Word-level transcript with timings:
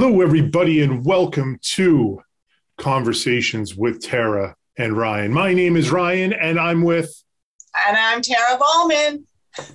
Hello, 0.00 0.20
everybody, 0.20 0.80
and 0.80 1.04
welcome 1.04 1.58
to 1.60 2.22
Conversations 2.76 3.74
with 3.74 4.00
Tara 4.00 4.54
and 4.76 4.96
Ryan. 4.96 5.32
My 5.32 5.52
name 5.52 5.76
is 5.76 5.90
Ryan, 5.90 6.32
and 6.32 6.56
I'm 6.56 6.82
with. 6.82 7.12
And 7.84 7.96
I'm 7.96 8.22
Tara 8.22 8.56
Ballman. 8.60 9.26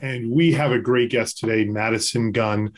And 0.01 0.31
we 0.31 0.53
have 0.53 0.71
a 0.71 0.79
great 0.79 1.11
guest 1.11 1.39
today, 1.39 1.65
Madison 1.65 2.31
Gunn 2.31 2.71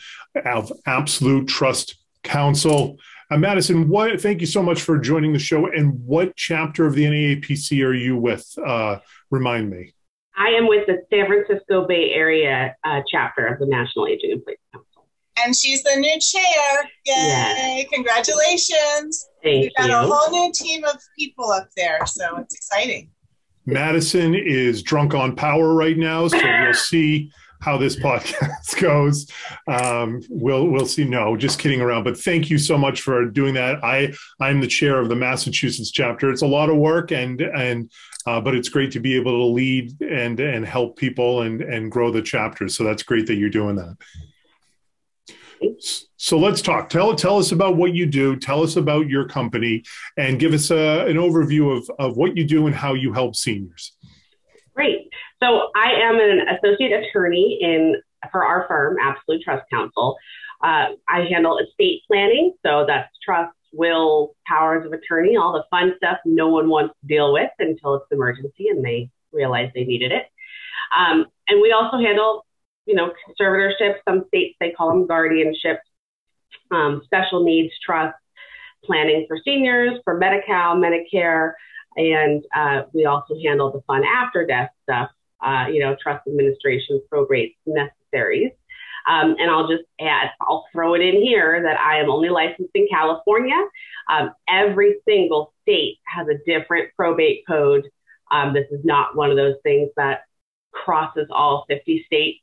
of 0.44 0.72
Absolute 0.86 1.46
Trust 1.46 1.94
Counsel. 2.24 2.98
Uh, 3.30 3.36
Madison, 3.36 3.88
what? 3.88 4.20
Thank 4.20 4.40
you 4.40 4.48
so 4.48 4.60
much 4.60 4.82
for 4.82 4.98
joining 4.98 5.32
the 5.32 5.38
show. 5.38 5.68
And 5.68 6.04
what 6.04 6.34
chapter 6.34 6.84
of 6.84 6.96
the 6.96 7.04
NAIPC 7.04 7.86
are 7.86 7.94
you 7.94 8.16
with? 8.16 8.44
Uh, 8.58 8.98
remind 9.30 9.70
me. 9.70 9.94
I 10.36 10.48
am 10.48 10.66
with 10.66 10.88
the 10.88 11.00
San 11.10 11.26
Francisco 11.28 11.86
Bay 11.86 12.10
Area 12.10 12.74
uh, 12.82 13.02
chapter 13.08 13.46
of 13.46 13.60
the 13.60 13.66
National 13.66 14.08
Aging 14.08 14.32
in 14.32 14.42
Place 14.42 14.58
Council. 14.72 14.85
And 15.44 15.54
she's 15.54 15.82
the 15.82 15.96
new 15.96 16.18
chair. 16.20 16.82
Yay! 17.04 17.14
Yes. 17.14 17.86
Congratulations. 17.92 19.28
Thank 19.42 19.62
We've 19.62 19.74
got 19.76 19.88
you. 19.88 19.96
a 19.96 20.12
whole 20.12 20.30
new 20.30 20.52
team 20.52 20.84
of 20.84 20.96
people 21.18 21.50
up 21.50 21.68
there, 21.76 22.04
so 22.06 22.38
it's 22.38 22.54
exciting. 22.54 23.10
Madison 23.66 24.34
is 24.34 24.82
drunk 24.82 25.14
on 25.14 25.34
power 25.34 25.74
right 25.74 25.98
now, 25.98 26.28
so 26.28 26.38
we'll 26.38 26.74
see 26.92 27.30
how 27.60 27.76
this 27.76 27.96
podcast 27.96 28.80
goes. 28.80 29.28
Um, 29.66 30.22
we'll 30.28 30.68
we'll 30.68 30.86
see. 30.86 31.04
No, 31.04 31.36
just 31.36 31.58
kidding 31.58 31.80
around. 31.80 32.04
But 32.04 32.18
thank 32.18 32.48
you 32.48 32.58
so 32.58 32.78
much 32.78 33.00
for 33.02 33.24
doing 33.24 33.54
that. 33.54 33.82
I 33.84 34.14
I'm 34.40 34.60
the 34.60 34.66
chair 34.66 35.00
of 35.00 35.08
the 35.08 35.16
Massachusetts 35.16 35.90
chapter. 35.90 36.30
It's 36.30 36.42
a 36.42 36.46
lot 36.46 36.70
of 36.70 36.76
work, 36.76 37.10
and 37.12 37.40
and 37.40 37.90
uh, 38.26 38.40
but 38.40 38.54
it's 38.54 38.68
great 38.68 38.92
to 38.92 39.00
be 39.00 39.16
able 39.16 39.32
to 39.32 39.44
lead 39.52 40.00
and 40.00 40.38
and 40.38 40.64
help 40.64 40.96
people 40.96 41.42
and 41.42 41.60
and 41.60 41.90
grow 41.90 42.10
the 42.10 42.22
chapter. 42.22 42.68
So 42.68 42.84
that's 42.84 43.02
great 43.02 43.26
that 43.26 43.34
you're 43.34 43.50
doing 43.50 43.76
that. 43.76 43.96
So 46.16 46.38
let's 46.38 46.62
talk. 46.62 46.88
Tell 46.88 47.14
tell 47.14 47.38
us 47.38 47.52
about 47.52 47.76
what 47.76 47.94
you 47.94 48.06
do. 48.06 48.36
Tell 48.36 48.62
us 48.62 48.76
about 48.76 49.08
your 49.08 49.28
company, 49.28 49.84
and 50.16 50.38
give 50.38 50.52
us 50.52 50.70
a, 50.70 51.06
an 51.06 51.16
overview 51.16 51.76
of 51.76 51.90
of 51.98 52.16
what 52.16 52.36
you 52.36 52.44
do 52.44 52.66
and 52.66 52.74
how 52.74 52.94
you 52.94 53.12
help 53.12 53.36
seniors. 53.36 53.92
Great. 54.74 55.08
So 55.42 55.70
I 55.76 55.92
am 55.92 56.18
an 56.18 56.46
associate 56.48 56.92
attorney 56.92 57.58
in 57.60 58.00
for 58.32 58.44
our 58.44 58.66
firm, 58.66 58.96
Absolute 59.00 59.42
Trust 59.42 59.64
Counsel. 59.70 60.16
Uh, 60.62 60.88
I 61.08 61.26
handle 61.30 61.58
estate 61.58 62.02
planning, 62.06 62.54
so 62.64 62.84
that's 62.86 63.10
trust, 63.24 63.54
will, 63.72 64.34
powers 64.46 64.86
of 64.86 64.92
attorney, 64.92 65.36
all 65.36 65.52
the 65.52 65.64
fun 65.70 65.92
stuff 65.98 66.18
no 66.24 66.48
one 66.48 66.68
wants 66.68 66.94
to 67.00 67.06
deal 67.06 67.32
with 67.32 67.50
until 67.58 67.94
it's 67.94 68.06
emergency 68.10 68.68
and 68.68 68.84
they 68.84 69.10
realize 69.32 69.70
they 69.74 69.84
needed 69.84 70.12
it. 70.12 70.24
Um, 70.96 71.26
and 71.48 71.60
we 71.60 71.72
also 71.72 71.98
handle, 71.98 72.45
you 72.86 72.94
know, 72.94 73.12
conservatorship. 73.28 73.96
Some 74.08 74.24
states 74.28 74.56
they 74.60 74.70
call 74.70 74.88
them 74.88 75.06
guardianships, 75.06 75.78
um, 76.70 77.02
special 77.04 77.44
needs 77.44 77.72
trust, 77.84 78.16
planning 78.84 79.26
for 79.28 79.38
seniors, 79.44 79.98
for 80.04 80.16
Medi-Cal, 80.16 80.76
Medicare, 80.76 81.52
and 81.96 82.44
uh, 82.54 82.82
we 82.92 83.06
also 83.06 83.34
handle 83.42 83.72
the 83.72 83.80
fun 83.86 84.04
after 84.04 84.46
death 84.46 84.70
stuff, 84.82 85.10
uh, 85.44 85.66
you 85.70 85.80
know, 85.80 85.96
trust 86.00 86.26
administration, 86.26 87.02
probate, 87.10 87.56
necessaries. 87.66 88.52
Um, 89.08 89.36
and 89.38 89.50
I'll 89.50 89.68
just 89.68 89.84
add, 90.00 90.30
I'll 90.40 90.66
throw 90.72 90.94
it 90.94 91.00
in 91.00 91.22
here 91.22 91.62
that 91.62 91.78
I 91.78 92.00
am 92.00 92.10
only 92.10 92.28
licensed 92.28 92.72
in 92.74 92.88
California. 92.90 93.56
Um, 94.10 94.32
every 94.48 94.96
single 95.06 95.54
state 95.62 95.98
has 96.04 96.26
a 96.28 96.38
different 96.44 96.90
probate 96.96 97.44
code. 97.46 97.88
Um, 98.30 98.52
this 98.52 98.66
is 98.70 98.84
not 98.84 99.16
one 99.16 99.30
of 99.30 99.36
those 99.36 99.56
things 99.62 99.90
that 99.96 100.22
crosses 100.72 101.28
all 101.30 101.64
50 101.68 102.04
states. 102.06 102.40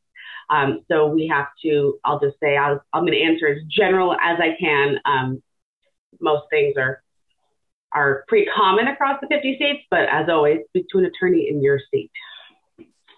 Um, 0.50 0.82
so 0.90 1.08
we 1.08 1.28
have 1.28 1.48
to, 1.64 2.00
I'll 2.04 2.20
just 2.20 2.40
say, 2.40 2.58
i 2.58 2.72
am 2.72 2.80
going 2.94 3.14
to 3.14 3.22
answer 3.22 3.48
as 3.48 3.64
general 3.70 4.14
as 4.14 4.40
I 4.40 4.56
can. 4.60 5.00
Um, 5.06 5.44
most 6.20 6.44
things 6.50 6.76
are 6.78 7.02
are 7.94 8.26
pretty 8.28 8.50
common 8.56 8.88
across 8.88 9.20
the 9.22 9.28
50 9.28 9.56
states, 9.56 9.84
but 9.92 10.10
as 10.10 10.28
always, 10.28 10.62
speak 10.70 10.88
to 10.92 10.98
an 10.98 11.06
attorney 11.06 11.48
in 11.50 11.62
your 11.62 11.80
state. 11.88 12.10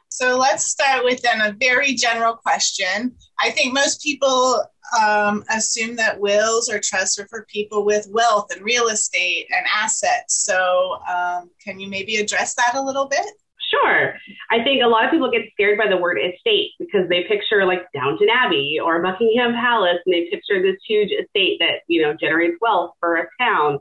So 0.09 0.37
let's 0.37 0.65
start 0.65 1.03
with 1.03 1.21
then 1.21 1.41
a 1.41 1.55
very 1.59 1.93
general 1.93 2.35
question. 2.35 3.15
I 3.39 3.51
think 3.51 3.73
most 3.73 4.01
people 4.01 4.63
um, 5.01 5.43
assume 5.49 5.95
that 5.97 6.19
wills 6.19 6.69
or 6.69 6.79
trusts 6.79 7.19
are 7.19 7.27
for 7.27 7.45
people 7.49 7.83
with 7.85 8.07
wealth 8.11 8.47
and 8.55 8.63
real 8.63 8.87
estate 8.87 9.47
and 9.55 9.65
assets. 9.73 10.45
So 10.45 10.99
um, 11.09 11.49
can 11.61 11.79
you 11.79 11.89
maybe 11.89 12.17
address 12.17 12.55
that 12.55 12.75
a 12.75 12.81
little 12.81 13.07
bit? 13.07 13.25
Sure. 13.75 14.13
I 14.51 14.63
think 14.63 14.83
a 14.83 14.87
lot 14.87 15.05
of 15.05 15.11
people 15.11 15.31
get 15.31 15.49
scared 15.53 15.77
by 15.77 15.87
the 15.87 15.97
word 15.97 16.17
estate 16.17 16.71
because 16.79 17.09
they 17.09 17.23
picture 17.23 17.65
like 17.65 17.91
Downton 17.93 18.27
Abbey 18.29 18.79
or 18.83 19.01
Buckingham 19.01 19.53
Palace 19.53 19.97
and 20.05 20.13
they 20.13 20.29
picture 20.29 20.61
this 20.61 20.79
huge 20.87 21.11
estate 21.11 21.57
that, 21.59 21.81
you 21.87 22.01
know, 22.01 22.13
generates 22.13 22.57
wealth 22.61 22.91
for 22.99 23.17
a 23.17 23.27
town. 23.39 23.79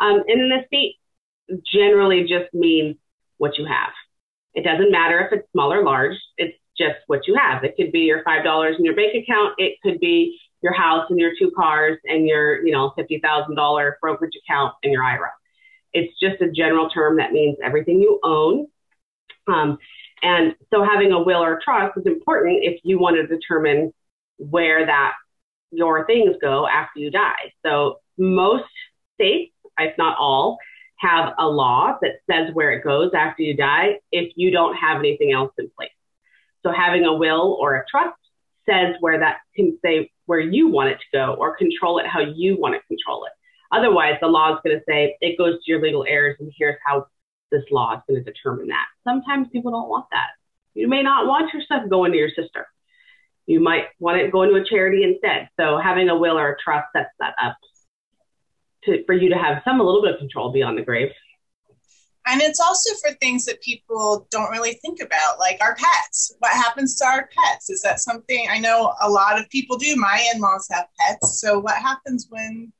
Um, 0.00 0.22
and 0.26 0.40
an 0.40 0.60
estate 0.62 0.96
generally 1.72 2.22
just 2.22 2.52
means 2.52 2.96
what 3.38 3.56
you 3.58 3.66
have. 3.66 3.92
It 4.54 4.64
doesn't 4.64 4.90
matter 4.90 5.20
if 5.20 5.32
it's 5.32 5.50
small 5.52 5.72
or 5.72 5.84
large. 5.84 6.16
It's 6.36 6.56
just 6.76 6.96
what 7.06 7.26
you 7.26 7.36
have. 7.36 7.64
It 7.64 7.76
could 7.76 7.92
be 7.92 8.00
your 8.00 8.22
five 8.24 8.44
dollars 8.44 8.76
in 8.78 8.84
your 8.84 8.96
bank 8.96 9.12
account. 9.14 9.54
It 9.58 9.76
could 9.82 10.00
be 10.00 10.38
your 10.62 10.72
house 10.74 11.06
and 11.10 11.18
your 11.18 11.32
two 11.38 11.52
cars 11.56 11.98
and 12.04 12.26
your, 12.26 12.64
you 12.66 12.72
know, 12.72 12.92
fifty 12.96 13.20
thousand 13.22 13.54
dollar 13.54 13.98
brokerage 14.00 14.32
account 14.44 14.74
and 14.82 14.92
your 14.92 15.04
IRA. 15.04 15.30
It's 15.92 16.12
just 16.20 16.40
a 16.40 16.50
general 16.50 16.88
term 16.88 17.16
that 17.18 17.32
means 17.32 17.56
everything 17.62 18.00
you 18.00 18.20
own. 18.22 18.66
Um, 19.50 19.78
and 20.22 20.54
so 20.72 20.84
having 20.84 21.12
a 21.12 21.22
will 21.22 21.42
or 21.42 21.60
trust 21.64 21.98
is 21.98 22.06
important 22.06 22.58
if 22.62 22.80
you 22.84 22.98
want 22.98 23.16
to 23.16 23.26
determine 23.26 23.92
where 24.38 24.86
that 24.86 25.12
your 25.70 26.06
things 26.06 26.36
go 26.40 26.66
after 26.66 27.00
you 27.00 27.10
die. 27.10 27.52
So 27.64 28.00
most 28.18 28.64
states, 29.14 29.52
if 29.78 29.96
not 29.96 30.16
all, 30.18 30.58
have 30.96 31.32
a 31.38 31.46
law 31.46 31.96
that 32.02 32.16
says 32.30 32.52
where 32.52 32.72
it 32.72 32.84
goes 32.84 33.10
after 33.14 33.42
you 33.42 33.56
die 33.56 33.98
if 34.12 34.32
you 34.36 34.50
don't 34.50 34.76
have 34.76 34.98
anything 34.98 35.32
else 35.32 35.52
in 35.58 35.70
place. 35.76 35.90
So 36.62 36.72
having 36.72 37.06
a 37.06 37.14
will 37.14 37.56
or 37.58 37.76
a 37.76 37.84
trust 37.90 38.16
says 38.68 38.94
where 39.00 39.18
that 39.18 39.38
can 39.56 39.78
say 39.82 40.10
where 40.26 40.40
you 40.40 40.68
want 40.68 40.90
it 40.90 40.98
to 40.98 41.04
go 41.12 41.34
or 41.34 41.56
control 41.56 41.98
it 41.98 42.06
how 42.06 42.20
you 42.20 42.58
want 42.58 42.74
to 42.74 42.86
control 42.86 43.24
it. 43.24 43.32
Otherwise, 43.72 44.16
the 44.20 44.26
law 44.26 44.52
is 44.52 44.58
going 44.64 44.76
to 44.76 44.84
say 44.86 45.16
it 45.20 45.38
goes 45.38 45.54
to 45.54 45.70
your 45.70 45.80
legal 45.80 46.04
heirs 46.06 46.36
and 46.40 46.52
here's 46.56 46.76
how 46.84 47.06
this 47.50 47.64
law 47.70 47.94
is 47.96 48.02
going 48.08 48.24
to 48.24 48.30
determine 48.30 48.68
that. 48.68 48.86
Sometimes 49.04 49.48
people 49.52 49.70
don't 49.70 49.88
want 49.88 50.06
that. 50.10 50.28
You 50.74 50.88
may 50.88 51.02
not 51.02 51.26
want 51.26 51.52
your 51.52 51.62
stuff 51.62 51.88
going 51.88 52.12
to 52.12 52.18
your 52.18 52.30
sister. 52.30 52.66
You 53.46 53.60
might 53.60 53.86
want 53.98 54.20
it 54.20 54.30
going 54.30 54.50
to 54.50 54.60
a 54.60 54.64
charity 54.64 55.02
instead. 55.02 55.48
So 55.58 55.78
having 55.78 56.08
a 56.08 56.16
will 56.16 56.38
or 56.38 56.52
a 56.52 56.56
trust 56.62 56.88
sets 56.94 57.10
that 57.18 57.34
up 57.42 57.56
to, 58.84 59.04
for 59.04 59.14
you 59.14 59.28
to 59.30 59.36
have 59.36 59.62
some 59.64 59.80
a 59.80 59.82
little 59.82 60.02
bit 60.02 60.14
of 60.14 60.18
control 60.18 60.52
beyond 60.52 60.78
the 60.78 60.82
grave. 60.82 61.10
And 62.26 62.40
it's 62.42 62.60
also 62.60 62.90
for 63.02 63.16
things 63.16 63.46
that 63.46 63.60
people 63.62 64.28
don't 64.30 64.50
really 64.50 64.74
think 64.74 65.00
about, 65.00 65.38
like 65.38 65.58
our 65.60 65.74
pets. 65.74 66.34
What 66.38 66.52
happens 66.52 66.96
to 66.98 67.06
our 67.06 67.28
pets? 67.36 67.70
Is 67.70 67.82
that 67.82 67.98
something 67.98 68.46
I 68.48 68.58
know 68.58 68.94
a 69.00 69.08
lot 69.08 69.40
of 69.40 69.48
people 69.48 69.78
do? 69.78 69.96
My 69.96 70.24
in 70.32 70.40
laws 70.40 70.68
have 70.70 70.86
pets. 71.00 71.40
So, 71.40 71.58
what 71.58 71.76
happens 71.76 72.26
when 72.28 72.72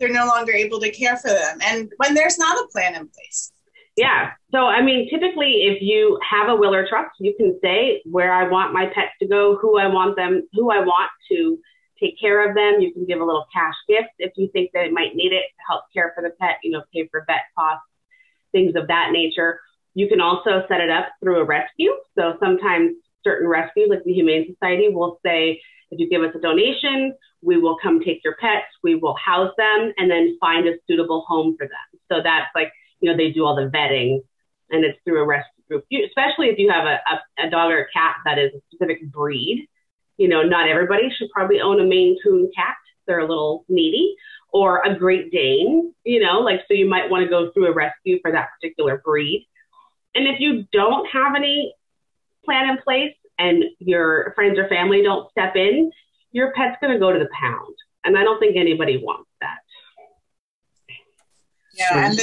they're 0.00 0.08
no 0.08 0.26
longer 0.26 0.52
able 0.52 0.80
to 0.80 0.90
care 0.90 1.16
for 1.16 1.28
them 1.28 1.58
and 1.62 1.92
when 1.98 2.14
there's 2.14 2.38
not 2.38 2.56
a 2.56 2.68
plan 2.72 2.94
in 2.94 3.08
place? 3.08 3.52
Yeah. 3.98 4.30
So, 4.52 4.58
I 4.66 4.80
mean, 4.80 5.10
typically, 5.10 5.64
if 5.64 5.82
you 5.82 6.18
have 6.28 6.48
a 6.48 6.54
will 6.54 6.72
or 6.72 6.86
trust, 6.88 7.10
you 7.18 7.34
can 7.36 7.58
say 7.60 8.00
where 8.04 8.32
I 8.32 8.48
want 8.48 8.72
my 8.72 8.86
pets 8.86 9.10
to 9.20 9.26
go, 9.26 9.58
who 9.60 9.76
I 9.76 9.88
want 9.88 10.14
them, 10.14 10.46
who 10.52 10.70
I 10.70 10.78
want 10.78 11.10
to 11.32 11.58
take 11.98 12.14
care 12.20 12.48
of 12.48 12.54
them. 12.54 12.80
You 12.80 12.92
can 12.92 13.06
give 13.06 13.20
a 13.20 13.24
little 13.24 13.46
cash 13.52 13.74
gift 13.88 14.10
if 14.18 14.32
you 14.36 14.48
think 14.52 14.70
they 14.72 14.88
might 14.88 15.16
need 15.16 15.32
it 15.32 15.46
to 15.50 15.62
help 15.68 15.82
care 15.92 16.12
for 16.14 16.22
the 16.22 16.30
pet, 16.40 16.58
you 16.62 16.70
know, 16.70 16.82
pay 16.94 17.08
for 17.10 17.24
vet 17.26 17.42
costs, 17.58 17.84
things 18.52 18.76
of 18.76 18.86
that 18.86 19.10
nature. 19.10 19.58
You 19.94 20.06
can 20.06 20.20
also 20.20 20.62
set 20.68 20.80
it 20.80 20.90
up 20.90 21.08
through 21.20 21.40
a 21.40 21.44
rescue. 21.44 21.92
So 22.16 22.36
sometimes 22.38 22.92
certain 23.24 23.48
rescues, 23.48 23.88
like 23.90 24.04
the 24.04 24.12
Humane 24.12 24.46
Society, 24.46 24.90
will 24.90 25.18
say, 25.26 25.60
if 25.90 25.98
you 25.98 26.08
give 26.08 26.22
us 26.22 26.34
a 26.36 26.38
donation, 26.38 27.14
we 27.42 27.56
will 27.58 27.76
come 27.82 27.98
take 27.98 28.22
your 28.22 28.36
pets, 28.36 28.66
we 28.84 28.94
will 28.94 29.16
house 29.16 29.52
them, 29.56 29.92
and 29.96 30.08
then 30.08 30.36
find 30.40 30.68
a 30.68 30.74
suitable 30.86 31.24
home 31.26 31.56
for 31.58 31.66
them. 31.66 32.00
So 32.12 32.22
that's 32.22 32.46
like, 32.54 32.70
you 33.00 33.10
know, 33.10 33.16
they 33.16 33.30
do 33.30 33.44
all 33.44 33.56
the 33.56 33.70
vetting 33.70 34.20
and 34.70 34.84
it's 34.84 34.98
through 35.04 35.22
a 35.22 35.26
rescue 35.26 35.62
group, 35.68 35.84
you, 35.88 36.04
especially 36.06 36.48
if 36.48 36.58
you 36.58 36.70
have 36.70 36.84
a, 36.84 36.98
a, 37.10 37.46
a 37.46 37.50
dog 37.50 37.70
or 37.70 37.82
a 37.82 37.90
cat 37.92 38.16
that 38.24 38.38
is 38.38 38.52
a 38.54 38.60
specific 38.70 39.02
breed 39.10 39.68
you 40.18 40.28
know, 40.28 40.42
not 40.42 40.68
everybody 40.68 41.08
should 41.16 41.30
probably 41.30 41.60
own 41.60 41.80
a 41.80 41.84
Maine 41.84 42.18
Coon 42.22 42.50
cat. 42.54 42.76
They're 43.06 43.20
a 43.20 43.26
little 43.26 43.64
needy 43.68 44.16
or 44.52 44.82
a 44.82 44.98
Great 44.98 45.30
Dane, 45.30 45.94
you 46.04 46.20
know, 46.20 46.40
like, 46.40 46.60
so 46.68 46.74
you 46.74 46.88
might 46.88 47.08
want 47.08 47.22
to 47.24 47.30
go 47.30 47.50
through 47.52 47.68
a 47.68 47.72
rescue 47.72 48.18
for 48.20 48.32
that 48.32 48.48
particular 48.54 49.00
breed. 49.04 49.46
And 50.14 50.26
if 50.26 50.40
you 50.40 50.64
don't 50.72 51.06
have 51.08 51.34
any 51.36 51.74
plan 52.44 52.68
in 52.68 52.78
place 52.78 53.14
and 53.38 53.64
your 53.78 54.32
friends 54.34 54.58
or 54.58 54.68
family 54.68 55.02
don't 55.02 55.30
step 55.30 55.54
in, 55.54 55.90
your 56.32 56.52
pet's 56.52 56.76
going 56.80 56.92
to 56.92 56.98
go 56.98 57.12
to 57.12 57.18
the 57.18 57.28
pound. 57.38 57.74
And 58.04 58.18
I 58.18 58.24
don't 58.24 58.40
think 58.40 58.56
anybody 58.56 58.96
wants 58.96 59.30
that. 59.40 59.58
Yeah. 61.74 62.10
And 62.10 62.18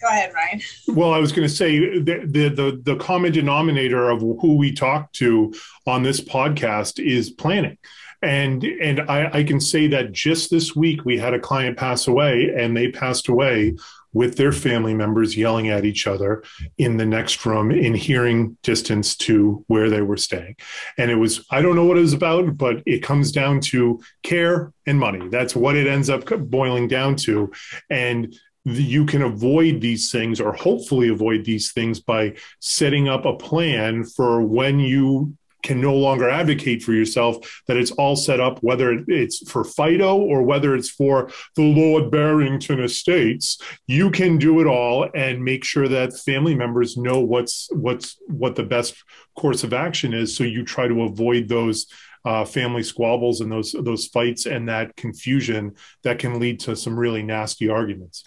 go 0.00 0.08
ahead, 0.08 0.32
Ryan. 0.34 0.60
Well, 0.88 1.12
I 1.12 1.18
was 1.18 1.32
going 1.32 1.46
to 1.46 1.54
say 1.54 1.98
the, 1.98 2.24
the, 2.26 2.48
the 2.48 2.80
the 2.82 2.96
common 2.96 3.32
denominator 3.32 4.10
of 4.10 4.20
who 4.20 4.56
we 4.56 4.72
talk 4.72 5.12
to 5.14 5.52
on 5.86 6.02
this 6.02 6.20
podcast 6.20 7.04
is 7.04 7.30
planning, 7.30 7.78
And 8.22 8.64
and 8.64 9.00
I, 9.02 9.30
I 9.32 9.44
can 9.44 9.60
say 9.60 9.86
that 9.88 10.12
just 10.12 10.50
this 10.50 10.74
week 10.74 11.04
we 11.04 11.18
had 11.18 11.34
a 11.34 11.38
client 11.38 11.76
pass 11.76 12.08
away, 12.08 12.52
and 12.56 12.76
they 12.76 12.90
passed 12.90 13.28
away 13.28 13.76
with 14.14 14.36
their 14.36 14.52
family 14.52 14.94
members 14.94 15.36
yelling 15.36 15.68
at 15.68 15.84
each 15.84 16.06
other 16.06 16.42
in 16.78 16.96
the 16.96 17.04
next 17.04 17.44
room 17.44 17.70
in 17.70 17.94
hearing 17.94 18.56
distance 18.62 19.14
to 19.14 19.62
where 19.68 19.90
they 19.90 20.00
were 20.00 20.16
staying. 20.16 20.56
And 20.96 21.10
it 21.10 21.16
was, 21.16 21.44
I 21.50 21.60
don't 21.60 21.76
know 21.76 21.84
what 21.84 21.98
it 21.98 22.00
was 22.00 22.14
about, 22.14 22.56
but 22.56 22.82
it 22.86 23.02
comes 23.02 23.30
down 23.30 23.60
to 23.60 24.00
care 24.22 24.72
and 24.86 24.98
money. 24.98 25.28
That's 25.28 25.54
what 25.54 25.76
it 25.76 25.86
ends 25.86 26.08
up 26.08 26.24
boiling 26.26 26.88
down 26.88 27.16
to. 27.16 27.52
And 27.90 28.34
you 28.76 29.04
can 29.06 29.22
avoid 29.22 29.80
these 29.80 30.10
things 30.10 30.40
or 30.40 30.52
hopefully 30.52 31.08
avoid 31.08 31.44
these 31.44 31.72
things 31.72 32.00
by 32.00 32.34
setting 32.60 33.08
up 33.08 33.24
a 33.24 33.36
plan 33.36 34.04
for 34.04 34.42
when 34.42 34.80
you 34.80 35.36
can 35.62 35.80
no 35.80 35.94
longer 35.94 36.28
advocate 36.28 36.82
for 36.82 36.92
yourself 36.92 37.62
that 37.66 37.76
it's 37.76 37.90
all 37.92 38.14
set 38.14 38.40
up 38.40 38.62
whether 38.62 39.04
it's 39.08 39.50
for 39.50 39.64
fido 39.64 40.16
or 40.16 40.42
whether 40.42 40.74
it's 40.74 40.88
for 40.88 41.30
the 41.56 41.62
lord 41.62 42.10
barrington 42.10 42.80
estates. 42.80 43.60
You 43.86 44.10
can 44.10 44.38
do 44.38 44.60
it 44.60 44.66
all 44.66 45.08
and 45.14 45.44
make 45.44 45.64
sure 45.64 45.88
that 45.88 46.18
family 46.18 46.54
members 46.54 46.96
know 46.96 47.20
what's 47.20 47.68
what's 47.72 48.16
what 48.28 48.56
the 48.56 48.62
best 48.62 48.94
course 49.36 49.64
of 49.64 49.72
action 49.72 50.14
is. 50.14 50.36
So 50.36 50.44
you 50.44 50.64
try 50.64 50.88
to 50.88 51.02
avoid 51.02 51.48
those 51.48 51.86
uh, 52.24 52.44
family 52.44 52.82
squabbles 52.82 53.40
and 53.40 53.50
those 53.50 53.72
those 53.72 54.06
fights 54.06 54.46
and 54.46 54.68
that 54.68 54.94
confusion 54.96 55.74
that 56.02 56.18
can 56.18 56.38
lead 56.38 56.60
to 56.60 56.76
some 56.76 56.98
really 56.98 57.22
nasty 57.22 57.68
arguments 57.68 58.24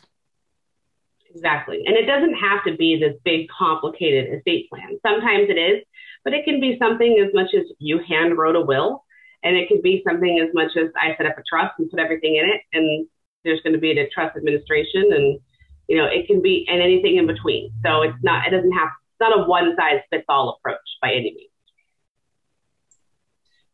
exactly 1.34 1.82
and 1.86 1.96
it 1.96 2.06
doesn't 2.06 2.34
have 2.34 2.64
to 2.64 2.76
be 2.76 3.00
this 3.00 3.16
big 3.24 3.48
complicated 3.58 4.34
estate 4.34 4.70
plan 4.70 4.98
sometimes 5.04 5.50
it 5.50 5.58
is 5.58 5.84
but 6.24 6.34
it 6.34 6.46
can 6.46 6.60
be 6.60 6.78
something 6.80 7.24
as 7.26 7.34
much 7.34 7.54
as 7.56 7.64
you 7.80 8.00
hand 8.08 8.38
wrote 8.38 8.56
a 8.56 8.62
will, 8.62 9.04
and 9.44 9.56
it 9.56 9.68
can 9.68 9.82
be 9.82 10.04
something 10.08 10.40
as 10.40 10.54
much 10.54 10.78
as 10.78 10.90
I 10.96 11.16
set 11.18 11.26
up 11.26 11.38
a 11.38 11.44
trust 11.48 11.74
and 11.80 11.90
put 11.90 12.00
everything 12.00 12.36
in 12.36 12.46
it, 12.46 12.62
and 12.74 13.08
there's 13.44 13.62
going 13.62 13.74
to 13.74 13.80
be 13.80 13.92
a 13.92 14.10
trust 14.10 14.38
administration, 14.38 15.14
and 15.14 15.40
you 15.88 15.98
know 15.98 16.06
it 16.06 16.28
can 16.28 16.42
be 16.42 16.66
and 16.70 16.82
anything 16.82 17.18
in 17.18 17.28
between. 17.28 17.72
So 17.84 18.04
it's 18.04 18.18
not 18.22 18.48
it 18.48 18.52
doesn't 18.52 18.72
have 18.72 18.90
it's 18.90 19.22
not 19.22 19.40
a 19.40 19.44
one 19.48 19.76
size 19.78 20.02
fits 20.10 20.26
all 20.30 20.58
approach 20.58 20.78
by 21.02 21.12
any 21.12 21.34
means. 21.36 21.48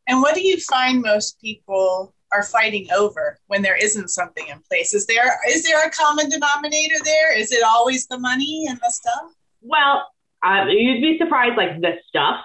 And 0.07 0.21
what 0.21 0.36
do 0.36 0.42
you 0.42 0.57
find 0.57 1.01
most 1.01 1.39
people 1.42 2.13
are 2.33 2.44
fighting 2.44 2.88
over 2.95 3.39
when 3.47 3.62
there 3.62 3.75
isn't 3.75 4.09
something 4.09 4.47
in 4.47 4.59
place? 4.69 4.94
Is 4.94 5.06
there 5.06 5.38
is 5.50 5.63
there 5.63 5.85
a 5.85 5.89
common 5.91 6.29
denominator 6.29 6.95
there? 7.03 7.38
Is 7.38 7.51
it 7.51 7.63
always 7.63 8.07
the 8.07 8.19
money 8.19 8.65
and 8.69 8.79
the 8.79 8.89
stuff? 8.89 9.33
Well, 9.62 10.07
um, 10.44 10.69
you'd 10.69 11.01
be 11.01 11.18
surprised, 11.18 11.57
like 11.57 11.81
the 11.81 11.94
stuff 12.07 12.39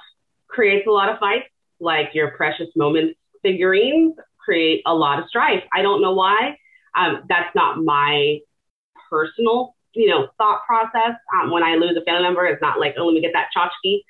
creates 0.49 0.87
a 0.87 0.90
lot 0.90 1.08
of 1.08 1.19
fights, 1.19 1.49
like 1.81 2.11
your 2.14 2.32
precious 2.32 2.69
moments 2.76 3.19
figurines 3.43 4.14
create 4.38 4.82
a 4.87 4.94
lot 4.94 5.19
of 5.19 5.29
strife. 5.29 5.62
I 5.73 5.82
don't 5.82 6.00
know 6.00 6.12
why. 6.12 6.56
Um, 6.96 7.23
that's 7.28 7.55
not 7.55 7.78
my 7.78 8.38
personal, 9.11 9.75
you 9.94 10.08
know, 10.08 10.28
thought 10.38 10.61
process. 10.67 11.17
Um, 11.35 11.50
when 11.50 11.62
I 11.62 11.75
lose 11.75 11.96
a 11.96 12.05
family 12.05 12.23
member, 12.23 12.46
it's 12.46 12.62
not 12.62 12.81
like, 12.81 12.94
oh, 12.99 13.06
let 13.06 13.14
me 13.14 13.20
get 13.20 13.32
that 13.35 13.49
tchotchke. 13.56 14.00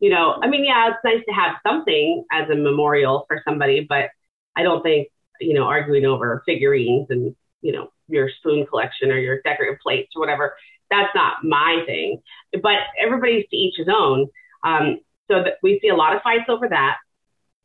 You 0.00 0.10
know, 0.10 0.38
I 0.42 0.48
mean, 0.48 0.64
yeah, 0.64 0.88
it's 0.88 0.98
nice 1.04 1.24
to 1.26 1.32
have 1.32 1.56
something 1.66 2.24
as 2.32 2.50
a 2.50 2.54
memorial 2.54 3.24
for 3.28 3.40
somebody, 3.46 3.86
but 3.88 4.10
I 4.56 4.62
don't 4.62 4.82
think, 4.82 5.08
you 5.42 5.54
know, 5.54 5.64
arguing 5.64 6.04
over 6.04 6.42
figurines 6.46 7.08
and, 7.10 7.34
you 7.60 7.72
know, 7.72 7.92
your 8.08 8.28
spoon 8.38 8.66
collection 8.66 9.10
or 9.10 9.18
your 9.18 9.40
decorative 9.42 9.80
plates 9.80 10.12
or 10.14 10.20
whatever 10.20 10.54
that's 10.92 11.14
not 11.14 11.42
my 11.42 11.82
thing. 11.86 12.22
But 12.52 12.76
everybody's 13.00 13.48
to 13.48 13.56
each 13.56 13.76
his 13.76 13.88
own. 13.88 14.28
Um, 14.62 15.00
so 15.28 15.44
we 15.62 15.80
see 15.80 15.88
a 15.88 15.96
lot 15.96 16.14
of 16.14 16.22
fights 16.22 16.44
over 16.48 16.68
that, 16.68 16.98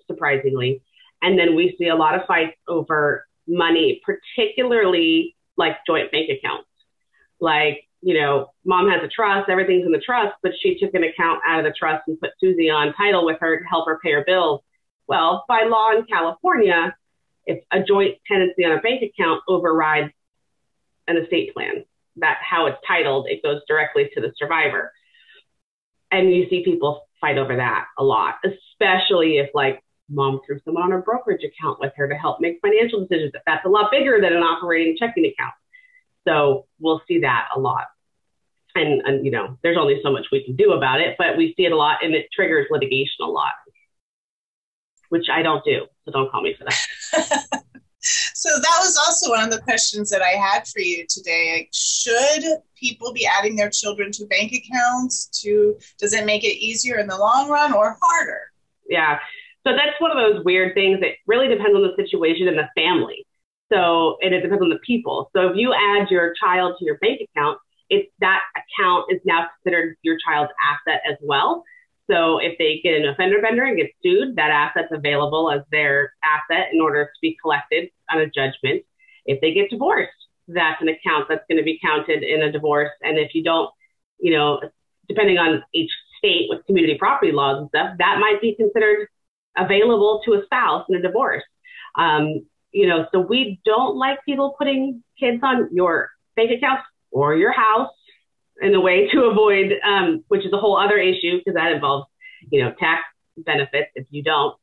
surprisingly, 0.07 0.81
and 1.21 1.38
then 1.38 1.56
we 1.56 1.75
see 1.77 1.89
a 1.89 1.95
lot 1.95 2.15
of 2.15 2.25
fights 2.25 2.57
over 2.68 3.27
money, 3.47 4.01
particularly 4.06 5.35
like 5.57 5.77
joint 5.85 6.12
bank 6.12 6.29
accounts. 6.29 6.69
Like 7.39 7.83
you 8.01 8.19
know, 8.19 8.51
mom 8.63 8.89
has 8.89 9.03
a 9.03 9.07
trust, 9.07 9.50
everything's 9.50 9.85
in 9.85 9.91
the 9.91 10.00
trust, 10.00 10.35
but 10.44 10.51
she 10.62 10.77
took 10.79 10.94
an 10.94 11.03
account 11.03 11.41
out 11.45 11.59
of 11.59 11.65
the 11.65 11.74
trust 11.77 12.03
and 12.07 12.19
put 12.19 12.29
Susie 12.39 12.69
on 12.69 12.94
title 12.94 13.25
with 13.25 13.38
her 13.41 13.59
to 13.59 13.65
help 13.65 13.88
her 13.88 14.00
pay 14.01 14.12
her 14.12 14.24
bills. 14.25 14.62
Well, 15.07 15.44
by 15.47 15.63
law 15.63 15.91
in 15.91 16.06
California, 16.06 16.95
if 17.48 17.64
a 17.72 17.82
joint 17.82 18.16
tenancy 18.28 18.64
on 18.66 18.78
a 18.78 18.82
bank 18.82 19.02
account 19.02 19.42
overrides 19.48 20.12
an 21.08 21.18
estate 21.18 21.54
plan, 21.54 21.86
that 22.18 22.38
how 22.48 22.68
it's 22.68 22.78
titled, 22.88 23.28
it 23.30 23.42
goes 23.42 23.62
directly 23.68 24.10
to 24.14 24.22
the 24.22 24.34
survivor. 24.38 24.92
And 26.12 26.34
you 26.34 26.48
see 26.50 26.64
people 26.64 27.08
fight 27.20 27.38
over 27.38 27.56
that 27.56 27.86
a 27.98 28.04
lot, 28.04 28.36
especially 28.46 29.38
if 29.38 29.50
like 29.54 29.84
mom 30.10 30.40
threw 30.46 30.60
someone 30.64 30.84
on 30.84 30.94
a 30.94 31.00
brokerage 31.00 31.44
account 31.44 31.80
with 31.80 31.92
her 31.96 32.08
to 32.08 32.16
help 32.16 32.40
make 32.40 32.60
financial 32.62 33.02
decisions. 33.02 33.34
That's 33.46 33.66
a 33.66 33.70
lot 33.70 33.92
bigger 33.92 34.20
than 34.22 34.34
an 34.34 34.44
operating 34.44 34.96
checking 34.98 35.26
account. 35.26 35.54
So 36.28 36.66
we'll 36.80 37.02
see 37.08 37.22
that 37.22 37.48
a 37.56 37.60
lot. 37.60 37.86
And, 38.76 39.02
and 39.06 39.26
you 39.26 39.32
know, 39.32 39.58
there's 39.64 39.78
only 39.78 40.00
so 40.04 40.12
much 40.12 40.28
we 40.32 40.44
can 40.44 40.56
do 40.56 40.74
about 40.74 41.02
it, 41.02 41.16
but 41.18 41.38
we 41.38 41.54
see 41.58 41.66
it 41.66 41.72
a 41.72 41.76
lot 41.76 42.04
and 42.04 42.14
it 42.14 42.28
triggers 42.34 42.68
litigation 42.70 43.24
a 43.24 43.26
lot, 43.26 43.54
which 45.09 45.27
I 45.31 45.42
don't 45.42 45.63
do. 45.63 45.86
So 46.06 46.12
don't 46.12 46.31
call 46.31 46.42
me 46.42 46.56
for 46.57 46.65
that. 46.65 47.63
so 48.00 48.50
that 48.50 48.77
was 48.80 48.98
also 48.98 49.30
one 49.30 49.44
of 49.44 49.51
the 49.51 49.62
questions 49.62 50.09
that 50.09 50.21
I 50.21 50.30
had 50.30 50.68
for 50.68 50.80
you 50.80 51.06
today. 51.09 51.69
Should 51.74 52.44
people 52.75 53.13
be 53.13 53.25
adding 53.25 53.56
their 53.56 53.69
children 53.69 54.12
to 54.13 54.25
bank 54.25 54.54
accounts? 54.54 55.27
To 55.44 55.77
does 56.00 56.13
it 56.13 56.25
make 56.25 56.44
it 56.44 56.57
easier 56.57 57.00
in 57.00 57.07
the 57.07 57.18
long 57.18 57.50
run 57.50 57.74
or 57.74 57.98
harder? 58.01 58.42
Yeah. 58.89 59.19
So 59.65 59.74
that's 59.74 60.00
one 60.00 60.12
of 60.12 60.18
those 60.18 60.45
weird 60.45 60.74
things. 60.74 61.00
It 61.01 61.18
really 61.25 61.48
depends 61.48 61.75
on 61.75 61.81
the 61.81 61.94
situation 62.01 62.48
and 62.48 62.57
the 62.57 62.69
family. 62.75 63.25
So 63.71 64.18
and 64.21 64.33
it 64.33 64.42
depends 64.42 64.62
on 64.62 64.69
the 64.69 64.80
people. 64.86 65.30
So 65.36 65.50
if 65.50 65.57
you 65.57 65.74
add 65.74 66.10
your 66.10 66.33
child 66.42 66.75
to 66.80 66.86
your 66.86 66.98
bank 67.00 67.21
account, 67.21 67.60
it's 67.89 68.10
that 68.19 68.42
account 68.56 69.06
is 69.10 69.19
now 69.25 69.48
considered 69.56 69.95
your 70.01 70.18
child's 70.25 70.51
asset 70.63 71.01
as 71.10 71.18
well. 71.21 71.63
So 72.09 72.39
if 72.39 72.57
they 72.57 72.80
get 72.83 72.95
an 72.95 73.07
offender 73.07 73.42
vendor 73.42 73.65
and 73.65 73.77
get 73.77 73.92
sued, 74.01 74.36
that 74.38 74.50
asset's 74.50 74.92
available 74.92 75.51
as 75.51 75.62
their 75.71 76.13
asset 76.24 76.68
in 76.71 76.80
order 76.80 77.06
to 77.06 77.19
be 77.21 77.38
collected 77.42 77.89
on 78.09 78.21
a 78.21 78.25
judgment. 78.27 78.83
If 79.25 79.42
they 79.42 79.54
get 79.54 79.69
divorced, 79.69 80.12
that's 80.48 80.81
an 80.81 80.88
account 80.88 81.27
that's 81.27 81.44
going 81.50 81.57
to 81.57 81.63
be 81.63 81.80
counted 81.83 82.24
in 82.24 82.44
a 82.44 82.51
divorce. 82.51 82.92
And 83.01 83.18
if 83.18 83.36
you 83.36 83.44
don't, 83.44 83.69
you 84.19 84.31
know, 84.31 84.62
depending 85.09 85.38
on 85.38 85.63
each 85.74 85.92
state 86.18 86.48
with 86.50 86.65
community 86.65 86.98
property 86.98 87.31
laws 87.31 87.59
and 87.59 87.69
stuff, 87.69 87.98
that 88.00 88.19
might 88.19 88.42
be 88.42 88.56
considered 88.56 89.07
available 89.57 90.21
to 90.25 90.33
a 90.33 90.45
spouse 90.45 90.86
in 90.89 90.96
a 90.96 91.01
divorce. 91.01 91.43
Um, 91.96 92.46
you 92.72 92.88
know, 92.88 93.08
so 93.12 93.20
we 93.20 93.60
don't 93.65 93.98
like 93.98 94.24
people 94.24 94.55
putting 94.58 95.03
kids 95.20 95.39
on 95.43 95.70
your 95.74 96.12
bank 96.36 96.51
accounts 96.51 96.84
or 97.12 97.36
your 97.36 97.51
house 97.51 97.89
in 98.62 98.76
a 98.76 98.80
way 98.80 99.08
to 99.10 99.24
avoid, 99.24 99.74
um, 99.86 100.24
which 100.28 100.46
is 100.46 100.54
a 100.54 100.58
whole 100.58 100.78
other 100.78 100.98
issue 100.98 101.38
because 101.38 101.54
that 101.56 101.72
involves, 101.72 102.08
you 102.52 102.64
know, 102.64 102.74
tax 102.80 103.04
benefits 103.38 103.90
if 103.96 104.08
you 104.10 104.24
don't. 104.24 104.56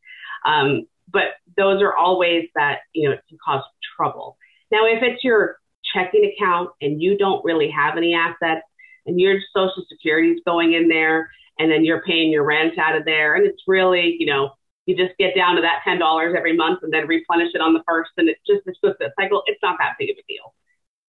Um, 0.47 0.87
but 1.13 1.35
those 1.57 1.81
are 1.83 1.95
all 1.95 2.19
ways 2.19 2.49
that, 2.55 2.81
you 2.93 3.09
know, 3.09 3.17
can 3.29 3.39
cause 3.45 3.63
trouble. 3.97 4.37
Now, 4.73 4.87
if 4.87 5.03
it's 5.03 5.23
your 5.23 5.59
checking 5.95 6.33
account 6.35 6.71
and 6.81 7.01
you 7.01 7.17
don't 7.17 7.45
really 7.45 7.71
have 7.71 7.97
any 7.97 8.15
assets 8.15 8.67
and 9.07 9.21
your 9.21 9.39
social 9.55 9.85
security 9.89 10.31
is 10.31 10.41
going 10.45 10.73
in 10.73 10.89
there 10.89 11.31
and 11.59 11.71
then 11.71 11.85
you're 11.85 12.03
paying 12.03 12.33
your 12.33 12.45
rent 12.45 12.79
out 12.79 12.97
of 12.97 13.05
there 13.05 13.35
and 13.35 13.47
it's 13.47 13.63
really, 13.67 14.17
you 14.19 14.27
know, 14.27 14.51
you 14.87 14.97
just 14.97 15.17
get 15.19 15.35
down 15.35 15.57
to 15.57 15.63
that 15.63 15.81
$10 15.87 16.37
every 16.37 16.57
month 16.57 16.81
and 16.83 16.93
then 16.93 17.07
replenish 17.07 17.55
it 17.55 17.61
on 17.61 17.73
the 17.73 17.83
first 17.87 18.11
and 18.17 18.29
it 18.29 18.37
just, 18.47 18.63
it's 18.67 18.79
just 18.85 19.01
a 19.01 19.11
cycle. 19.19 19.43
It's 19.47 19.61
not 19.63 19.77
that 19.79 19.95
big 19.99 20.11
of 20.11 20.17
a 20.19 20.25
deal. 20.29 20.55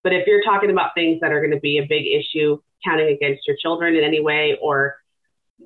But 0.05 0.13
if 0.13 0.27
you're 0.27 0.43
talking 0.43 0.69
about 0.69 0.91
things 0.93 1.19
that 1.21 1.31
are 1.31 1.39
going 1.39 1.51
to 1.51 1.59
be 1.59 1.79
a 1.79 1.85
big 1.89 2.05
issue, 2.05 2.59
counting 2.85 3.07
against 3.07 3.47
your 3.47 3.57
children 3.59 3.95
in 3.95 4.03
any 4.03 4.21
way, 4.21 4.55
or 4.62 4.97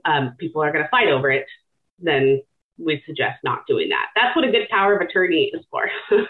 um, 0.05 0.33
people 0.39 0.63
are 0.63 0.71
going 0.71 0.85
to 0.85 0.89
fight 0.89 1.09
over 1.09 1.29
it, 1.29 1.45
then 1.99 2.41
we 2.77 3.03
suggest 3.05 3.39
not 3.43 3.67
doing 3.67 3.89
that. 3.89 4.05
That's 4.15 4.33
what 4.37 4.45
a 4.45 4.51
good 4.51 4.69
power 4.69 4.95
of 4.95 5.01
attorney 5.01 5.51
is 5.53 5.65
for. 5.69 5.91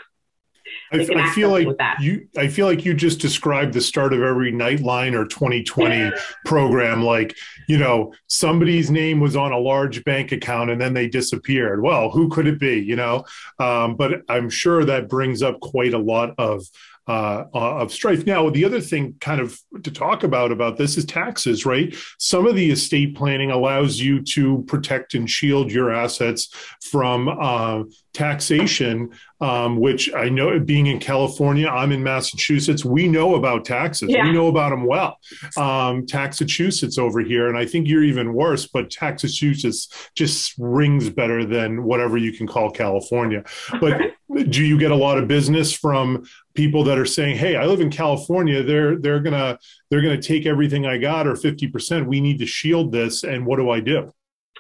I, 0.92 1.08
I, 1.18 1.30
feel 1.32 1.50
like 1.50 1.68
you. 2.00 2.28
I 2.38 2.48
feel 2.48 2.66
like 2.66 2.86
you 2.86 2.94
just 2.94 3.20
described 3.20 3.74
the 3.74 3.82
start 3.82 4.14
of 4.14 4.22
every 4.22 4.52
Nightline 4.52 5.14
or 5.14 5.26
2020 5.26 6.12
program. 6.46 7.04
Like 7.04 7.36
you 7.68 7.78
know, 7.78 8.14
somebody's 8.28 8.90
name 8.90 9.20
was 9.20 9.36
on 9.36 9.52
a 9.52 9.58
large 9.58 10.04
bank 10.04 10.32
account 10.32 10.70
and 10.70 10.80
then 10.82 10.94
they 10.94 11.08
disappeared. 11.08 11.82
Well, 11.82 12.10
who 12.10 12.30
could 12.30 12.48
it 12.48 12.60
be? 12.60 12.80
You 12.80 12.96
know, 12.96 13.24
um, 13.60 13.96
but 13.96 14.24
I'm 14.30 14.50
sure 14.50 14.86
that 14.86 15.10
brings 15.10 15.42
up 15.42 15.60
quite 15.60 15.94
a 15.94 16.00
lot 16.00 16.34
of 16.38 16.66
uh, 17.10 17.46
of 17.54 17.92
strife. 17.92 18.26
Now, 18.26 18.50
the 18.50 18.66
other 18.66 18.80
thing, 18.80 19.16
kind 19.20 19.42
of 19.42 19.60
to 19.84 19.92
talk 19.92 20.24
about 20.24 20.52
about 20.52 20.78
this, 20.78 20.98
is 20.98 21.06
taxes. 21.06 21.66
Right? 21.66 21.96
Some 22.20 22.46
of 22.46 22.56
the 22.56 22.70
estate 22.72 23.16
planning 23.16 23.52
allows 23.52 24.00
you 24.00 24.22
to 24.36 24.64
protect 24.68 25.16
and 25.16 25.30
shield 25.30 25.72
your 25.72 25.92
assets 25.92 26.54
from 26.82 27.28
uh, 27.28 27.84
taxation, 28.14 29.12
um, 29.42 29.78
which 29.78 30.14
I 30.14 30.30
know 30.30 30.60
being 30.60 30.88
in 30.88 31.00
California, 31.00 31.68
I'm 31.68 31.92
in 31.92 32.04
Massachusetts. 32.04 32.84
We 32.86 33.08
know 33.08 33.36
about 33.36 33.66
taxes. 33.66 34.10
Yeah. 34.10 34.26
We 34.26 34.32
know 34.32 34.48
about 34.48 34.70
them 34.70 34.86
well. 34.86 35.18
Um, 35.58 36.06
Taxachusetts 36.06 36.98
over 36.98 37.22
here, 37.22 37.48
and 37.48 37.58
I 37.58 37.66
think 37.66 37.88
you're 37.88 38.04
even 38.04 38.34
worse. 38.34 38.68
But 38.68 38.92
Taxachusetts 38.92 40.10
just 40.16 40.54
rings 40.58 41.10
better 41.10 41.46
than 41.46 41.84
whatever 41.84 42.18
you 42.18 42.34
can 42.34 42.46
call 42.46 42.70
California. 42.72 43.44
But 43.80 44.14
do 44.30 44.64
you 44.64 44.78
get 44.78 44.92
a 44.92 44.96
lot 44.96 45.18
of 45.18 45.28
business 45.28 45.74
from 45.74 46.26
people 46.54 46.84
that 46.86 46.98
are 46.98 47.06
saying, 47.06 47.38
"Hey, 47.38 47.56
I 47.56 47.66
live 47.66 47.82
in 47.82 47.90
California. 47.90 48.64
They're 48.64 48.98
they're 48.98 49.20
gonna 49.20 49.58
they're 49.90 50.02
gonna 50.02 50.22
take 50.22 50.46
everything 50.46 50.86
I 50.86 50.98
got 50.98 51.28
or 51.28 51.36
fifty 51.36 51.68
percent. 51.68 52.08
We 52.08 52.22
need 52.22 52.40
to 52.40 52.46
shield 52.46 52.92
this. 52.92 53.24
And 53.24 53.46
what 53.46 53.58
do 53.58 53.70
I 53.70 53.80
do?" 53.80 54.14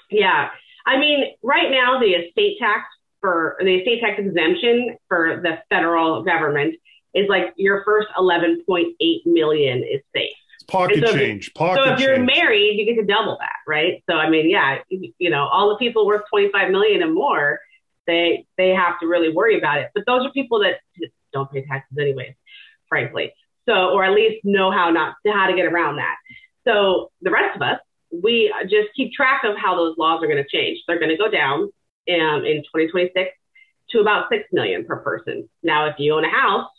Yeah. 0.09 0.49
I 0.85 0.97
mean, 0.97 1.25
right 1.43 1.69
now 1.69 1.99
the 1.99 2.13
estate 2.13 2.57
tax 2.59 2.83
for 3.21 3.57
the 3.59 3.75
estate 3.75 4.01
tax 4.01 4.19
exemption 4.19 4.97
for 5.07 5.41
the 5.43 5.59
federal 5.69 6.23
government 6.23 6.75
is 7.13 7.27
like 7.27 7.53
your 7.57 7.83
first 7.83 8.07
11.8 8.17 8.93
million 9.25 9.79
is 9.79 10.01
safe. 10.15 10.31
It's 10.55 10.63
pocket 10.67 11.03
so 11.05 11.13
change. 11.13 11.49
If, 11.49 11.53
pocket 11.53 11.83
so 11.83 11.93
if 11.93 11.99
you're 11.99 12.15
change. 12.15 12.31
married, 12.35 12.79
you 12.79 12.85
get 12.85 12.99
to 13.01 13.05
double 13.05 13.37
that, 13.39 13.57
right? 13.67 14.03
So 14.09 14.15
I 14.15 14.29
mean, 14.29 14.49
yeah, 14.49 14.79
you 14.89 15.29
know, 15.29 15.47
all 15.47 15.69
the 15.69 15.75
people 15.75 16.05
worth 16.05 16.23
25 16.29 16.71
million 16.71 17.01
and 17.03 17.13
more, 17.13 17.59
they 18.09 18.45
they 18.57 18.69
have 18.69 18.99
to 18.99 19.07
really 19.07 19.31
worry 19.31 19.57
about 19.57 19.79
it. 19.79 19.91
But 19.93 20.03
those 20.05 20.25
are 20.25 20.31
people 20.31 20.59
that 20.59 20.79
don't 21.31 21.51
pay 21.51 21.63
taxes 21.65 21.97
anyways, 21.99 22.33
frankly. 22.87 23.33
So 23.67 23.91
or 23.91 24.03
at 24.03 24.13
least 24.13 24.43
know 24.43 24.71
how 24.71 24.89
not 24.89 25.15
how 25.31 25.47
to 25.47 25.55
get 25.55 25.65
around 25.65 25.97
that. 25.97 26.15
So 26.67 27.11
the 27.21 27.31
rest 27.31 27.55
of 27.55 27.61
us, 27.61 27.79
we 28.11 28.53
just 28.63 28.89
keep 28.95 29.13
track 29.13 29.43
of 29.43 29.55
how 29.57 29.75
those 29.75 29.95
laws 29.97 30.23
are 30.23 30.27
going 30.27 30.43
to 30.43 30.49
change. 30.49 30.79
They're 30.87 30.99
going 30.99 31.11
to 31.11 31.17
go 31.17 31.29
down 31.29 31.61
um, 31.61 32.45
in 32.45 32.63
2026 32.73 33.29
to 33.91 33.99
about 33.99 34.25
6 34.31 34.43
million 34.51 34.85
per 34.85 34.97
person. 34.97 35.49
Now, 35.63 35.87
if 35.87 35.95
you 35.97 36.15
own 36.15 36.25
a 36.25 36.29
house 36.29 36.69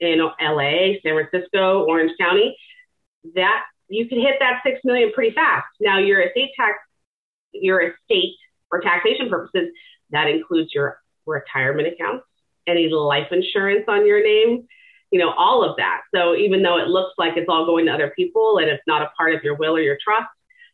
in 0.00 0.18
LA, 0.18 0.98
San 1.02 1.14
Francisco, 1.14 1.84
Orange 1.84 2.12
County, 2.18 2.56
that 3.34 3.62
you 3.88 4.08
can 4.08 4.20
hit 4.20 4.36
that 4.40 4.62
6 4.64 4.80
million 4.84 5.12
pretty 5.12 5.34
fast. 5.34 5.66
Now, 5.80 5.98
your 5.98 6.20
estate 6.20 6.50
tax, 6.56 6.78
your 7.52 7.80
estate 7.80 8.34
for 8.68 8.80
taxation 8.80 9.28
purposes, 9.28 9.68
that 10.10 10.28
includes 10.28 10.72
your 10.74 11.00
retirement 11.26 11.88
accounts, 11.88 12.24
any 12.66 12.88
life 12.88 13.28
insurance 13.30 13.84
on 13.88 14.06
your 14.06 14.22
name, 14.22 14.66
you 15.10 15.18
know, 15.18 15.32
all 15.32 15.68
of 15.68 15.76
that. 15.76 16.02
So 16.14 16.34
even 16.34 16.62
though 16.62 16.78
it 16.78 16.88
looks 16.88 17.14
like 17.18 17.36
it's 17.36 17.48
all 17.48 17.66
going 17.66 17.86
to 17.86 17.92
other 17.92 18.12
people 18.16 18.58
and 18.58 18.68
it's 18.68 18.82
not 18.86 19.02
a 19.02 19.10
part 19.16 19.34
of 19.34 19.42
your 19.42 19.56
will 19.56 19.76
or 19.76 19.80
your 19.80 19.98
trust, 20.02 20.28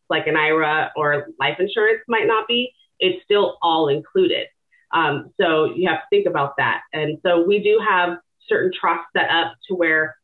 like 0.09 0.27
an 0.27 0.37
IRA 0.37 0.93
or 0.97 1.29
life 1.39 1.57
insurance 1.59 2.01
might 2.09 2.27
not 2.27 2.47
be, 2.47 2.73
it's 2.99 3.23
still 3.25 3.59
all 3.63 3.89
included. 3.89 4.47
Um, 4.93 5.33
so 5.41 5.73
you 5.75 5.89
have 5.89 6.01
to 6.01 6.07
think 6.11 6.27
about 6.27 6.57
that. 6.59 6.83
And 6.93 7.19
so 7.25 7.43
we 7.43 7.63
do 7.63 7.81
have 7.87 8.19
certain 8.49 8.71
trusts 8.79 9.07
set 9.17 9.31
up 9.31 9.55
to 9.69 9.75
where 9.75 10.17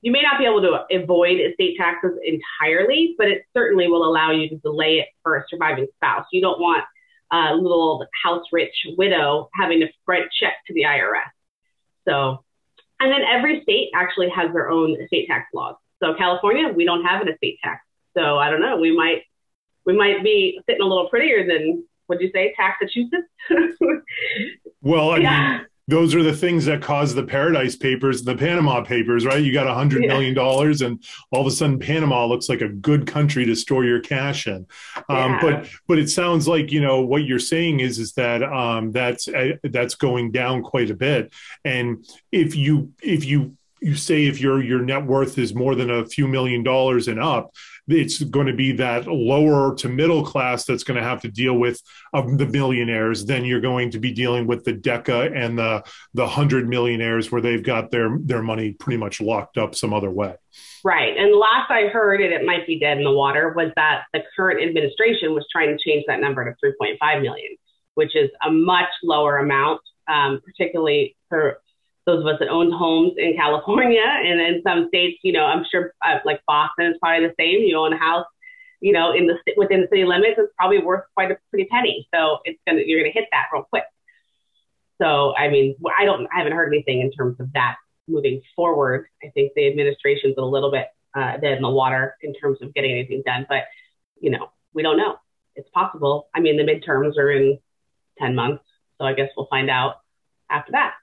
you 0.00 0.10
may 0.10 0.22
not 0.22 0.38
be 0.38 0.44
able 0.44 0.60
to 0.62 0.84
avoid 0.96 1.40
estate 1.40 1.76
taxes 1.76 2.12
entirely, 2.24 3.14
but 3.18 3.28
it 3.28 3.42
certainly 3.54 3.88
will 3.88 4.04
allow 4.04 4.32
you 4.32 4.48
to 4.48 4.56
delay 4.56 4.98
it 4.98 5.08
for 5.22 5.36
a 5.36 5.44
surviving 5.48 5.86
spouse. 5.96 6.26
You 6.32 6.40
don't 6.40 6.60
want 6.60 6.84
a 7.32 7.54
little 7.54 8.06
house 8.22 8.44
rich 8.52 8.74
widow 8.98 9.48
having 9.54 9.80
to 9.80 9.88
write 10.06 10.24
check 10.38 10.54
to 10.66 10.74
the 10.74 10.82
IRS. 10.82 11.30
So, 12.06 12.44
and 13.00 13.10
then 13.10 13.22
every 13.22 13.62
state 13.62 13.90
actually 13.94 14.28
has 14.30 14.52
their 14.52 14.70
own 14.70 15.00
estate 15.00 15.26
tax 15.28 15.46
laws. 15.54 15.76
So 16.02 16.14
California, 16.14 16.68
we 16.68 16.84
don't 16.84 17.04
have 17.04 17.22
an 17.22 17.28
estate 17.28 17.58
tax. 17.62 17.80
So 18.16 18.38
I 18.38 18.50
don't 18.50 18.60
know. 18.60 18.76
We 18.76 18.94
might 18.94 19.22
we 19.86 19.96
might 19.96 20.22
be 20.22 20.60
sitting 20.66 20.82
a 20.82 20.86
little 20.86 21.08
prettier 21.08 21.46
than 21.46 21.84
would 22.08 22.20
you 22.20 22.30
say 22.34 22.54
Massachusetts? 22.58 23.28
well, 24.82 25.12
I 25.12 25.16
yeah. 25.18 25.60
Those 25.92 26.14
are 26.14 26.22
the 26.22 26.32
things 26.32 26.64
that 26.64 26.80
caused 26.80 27.14
the 27.14 27.22
Paradise 27.22 27.76
Papers, 27.76 28.22
the 28.22 28.34
Panama 28.34 28.82
Papers, 28.82 29.26
right? 29.26 29.44
You 29.44 29.52
got 29.52 29.66
a 29.66 29.74
hundred 29.74 30.00
million 30.06 30.32
dollars, 30.32 30.80
and 30.80 31.04
all 31.30 31.42
of 31.42 31.46
a 31.46 31.50
sudden, 31.50 31.78
Panama 31.78 32.24
looks 32.24 32.48
like 32.48 32.62
a 32.62 32.68
good 32.68 33.06
country 33.06 33.44
to 33.44 33.54
store 33.54 33.84
your 33.84 34.00
cash 34.00 34.46
in. 34.46 34.66
Um, 35.10 35.32
yeah. 35.32 35.38
But 35.42 35.68
but 35.86 35.98
it 35.98 36.08
sounds 36.08 36.48
like 36.48 36.72
you 36.72 36.80
know 36.80 37.02
what 37.02 37.24
you're 37.24 37.38
saying 37.38 37.80
is 37.80 37.98
is 37.98 38.14
that 38.14 38.42
um, 38.42 38.92
that's 38.92 39.28
uh, 39.28 39.56
that's 39.64 39.94
going 39.94 40.32
down 40.32 40.62
quite 40.62 40.88
a 40.88 40.94
bit, 40.94 41.30
and 41.62 42.06
if 42.32 42.56
you 42.56 42.94
if 43.02 43.26
you 43.26 43.58
you 43.82 43.94
say 43.94 44.24
if 44.24 44.40
your 44.40 44.62
your 44.62 44.80
net 44.80 45.04
worth 45.04 45.36
is 45.36 45.54
more 45.54 45.74
than 45.74 45.90
a 45.90 46.06
few 46.06 46.26
million 46.26 46.62
dollars 46.62 47.06
and 47.06 47.20
up, 47.20 47.52
it's 47.88 48.22
going 48.22 48.46
to 48.46 48.52
be 48.52 48.72
that 48.72 49.06
lower 49.06 49.74
to 49.76 49.88
middle 49.88 50.24
class 50.24 50.64
that's 50.64 50.84
going 50.84 51.00
to 51.00 51.06
have 51.06 51.20
to 51.22 51.28
deal 51.28 51.54
with 51.54 51.80
um, 52.14 52.36
the 52.36 52.46
millionaires. 52.46 53.24
Then 53.24 53.44
you're 53.44 53.60
going 53.60 53.90
to 53.90 53.98
be 53.98 54.12
dealing 54.12 54.46
with 54.46 54.64
the 54.64 54.74
Deca 54.74 55.36
and 55.36 55.58
the 55.58 55.84
the 56.14 56.26
hundred 56.26 56.68
millionaires 56.68 57.32
where 57.32 57.40
they've 57.40 57.62
got 57.62 57.90
their 57.90 58.18
their 58.20 58.42
money 58.42 58.72
pretty 58.72 58.98
much 58.98 59.20
locked 59.20 59.58
up 59.58 59.74
some 59.74 59.92
other 59.92 60.10
way. 60.10 60.34
Right. 60.84 61.16
And 61.16 61.34
last 61.34 61.70
I 61.70 61.88
heard, 61.88 62.20
and 62.20 62.32
it 62.32 62.44
might 62.44 62.66
be 62.66 62.78
dead 62.78 62.98
in 62.98 63.04
the 63.04 63.12
water, 63.12 63.52
was 63.56 63.72
that 63.76 64.02
the 64.12 64.22
current 64.36 64.62
administration 64.62 65.32
was 65.32 65.46
trying 65.50 65.76
to 65.76 65.82
change 65.82 66.04
that 66.08 66.20
number 66.20 66.44
to 66.44 66.56
3.5 66.64 67.22
million, 67.22 67.56
which 67.94 68.14
is 68.16 68.30
a 68.44 68.50
much 68.50 68.88
lower 69.02 69.38
amount, 69.38 69.80
um, 70.08 70.40
particularly 70.44 71.16
for 71.28 71.61
those 72.06 72.20
of 72.20 72.26
us 72.26 72.38
that 72.40 72.48
own 72.48 72.72
homes 72.72 73.12
in 73.16 73.34
California 73.36 74.02
and 74.04 74.40
in 74.40 74.62
some 74.66 74.88
states, 74.88 75.20
you 75.22 75.32
know, 75.32 75.44
I'm 75.44 75.64
sure 75.70 75.94
uh, 76.04 76.18
like 76.24 76.40
Boston 76.46 76.86
is 76.86 76.96
probably 77.00 77.28
the 77.28 77.34
same. 77.38 77.62
You 77.62 77.78
own 77.78 77.92
a 77.92 77.98
house, 77.98 78.26
you 78.80 78.92
know, 78.92 79.12
in 79.12 79.26
the 79.26 79.38
within 79.56 79.82
the 79.82 79.88
city 79.88 80.04
limits, 80.04 80.34
it's 80.38 80.52
probably 80.58 80.78
worth 80.78 81.04
quite 81.14 81.30
a 81.30 81.38
pretty 81.50 81.68
penny. 81.70 82.08
So 82.14 82.38
it's 82.44 82.58
gonna 82.66 82.82
you're 82.84 83.00
gonna 83.00 83.12
hit 83.12 83.28
that 83.30 83.46
real 83.52 83.64
quick. 83.70 83.84
So 85.00 85.34
I 85.36 85.48
mean, 85.48 85.76
I 85.98 86.04
don't, 86.04 86.26
I 86.34 86.38
haven't 86.38 86.52
heard 86.52 86.72
anything 86.72 87.00
in 87.00 87.10
terms 87.12 87.38
of 87.40 87.52
that 87.52 87.76
moving 88.08 88.42
forward. 88.56 89.06
I 89.22 89.28
think 89.28 89.52
the 89.54 89.68
administration's 89.68 90.34
a 90.38 90.44
little 90.44 90.70
bit 90.70 90.88
uh, 91.14 91.36
dead 91.38 91.56
in 91.56 91.62
the 91.62 91.70
water 91.70 92.16
in 92.22 92.34
terms 92.34 92.58
of 92.62 92.74
getting 92.74 92.92
anything 92.92 93.22
done, 93.24 93.46
but 93.48 93.64
you 94.20 94.30
know, 94.30 94.50
we 94.72 94.82
don't 94.82 94.96
know. 94.96 95.16
It's 95.54 95.68
possible. 95.70 96.28
I 96.34 96.40
mean, 96.40 96.56
the 96.56 96.62
midterms 96.62 97.18
are 97.18 97.30
in 97.30 97.58
10 98.18 98.34
months, 98.34 98.64
so 98.98 99.04
I 99.04 99.12
guess 99.12 99.28
we'll 99.36 99.48
find 99.48 99.68
out 99.68 99.96
after 100.50 100.72
that. 100.72 100.94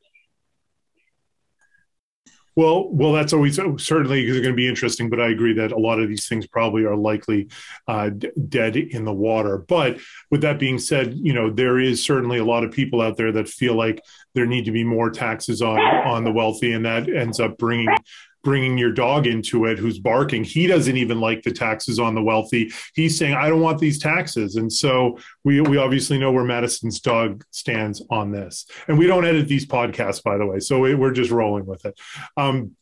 Well, 2.56 2.89
well, 2.89 3.13
that's 3.13 3.34
always 3.34 3.56
certainly 3.56 4.25
going 4.25 4.44
to 4.44 4.53
be 4.53 4.68
interesting, 4.68 5.10
but 5.10 5.22
I 5.22 5.29
agree 5.29 5.53
that 5.53 5.72
a 5.72 5.77
lot 5.77 6.00
of 6.00 6.10
these 6.10 6.27
things 6.27 6.48
probably 6.48 6.84
are 6.84 6.96
likely 6.96 7.48
uh, 7.88 8.10
d- 8.10 8.32
dead 8.48 8.75
in 8.75 9.06
the 9.06 9.13
water. 9.13 9.60
But 9.60 10.00
with 10.29 10.41
that 10.41 10.60
being 10.60 10.79
said, 10.79 11.13
you 11.15 11.34
know 11.34 11.50
there 11.50 11.79
is 11.79 12.03
certainly 12.03 12.38
a 12.38 12.46
lot 12.46 12.63
of 12.63 12.72
people 12.72 13.01
out 13.01 13.18
there 13.18 13.32
that 13.32 13.48
feel 13.48 13.75
like 13.75 14.03
there 14.36 14.46
need 14.46 14.65
to 14.65 14.72
be 14.72 14.84
more 14.84 15.10
taxes 15.10 15.62
on 15.62 15.79
on 15.79 16.24
the 16.24 16.32
wealthy, 16.32 16.74
and 16.74 16.86
that 16.86 17.08
ends 17.08 17.39
up 17.39 17.58
bringing 17.58 17.89
bringing 18.50 18.79
your 18.79 18.91
dog 18.91 19.27
into 19.27 19.65
it 19.65 19.77
who's 19.77 20.00
barking. 20.00 20.44
He 20.44 20.65
doesn't 20.65 20.98
even 20.98 21.20
like 21.20 21.44
the 21.44 21.51
taxes 21.51 22.00
on 22.00 22.15
the 22.15 22.24
wealthy. 22.24 22.72
He's 22.96 23.15
saying 23.15 23.36
i 23.36 23.48
don't 23.48 23.62
want 23.62 23.77
these 23.77 24.00
taxes. 24.00 24.56
And 24.56 24.74
so 24.74 25.20
we 25.44 25.62
we 25.62 25.77
obviously 25.77 26.18
know 26.18 26.32
where 26.32 26.44
madison's 26.44 27.00
dog 27.00 27.44
stands 27.51 28.01
on 28.10 28.32
this. 28.32 28.65
And 28.88 28.98
we 28.98 29.06
don't 29.06 29.24
edit 29.24 29.48
these 29.48 29.68
podcasts 29.68 30.24
by 30.24 30.39
the 30.39 30.48
way 30.48 30.60
so 30.60 30.79
we're 30.79 31.12
just 31.12 31.29
rolling 31.29 31.68
with 31.68 31.86
it. 31.86 32.00
Um, 32.38 32.75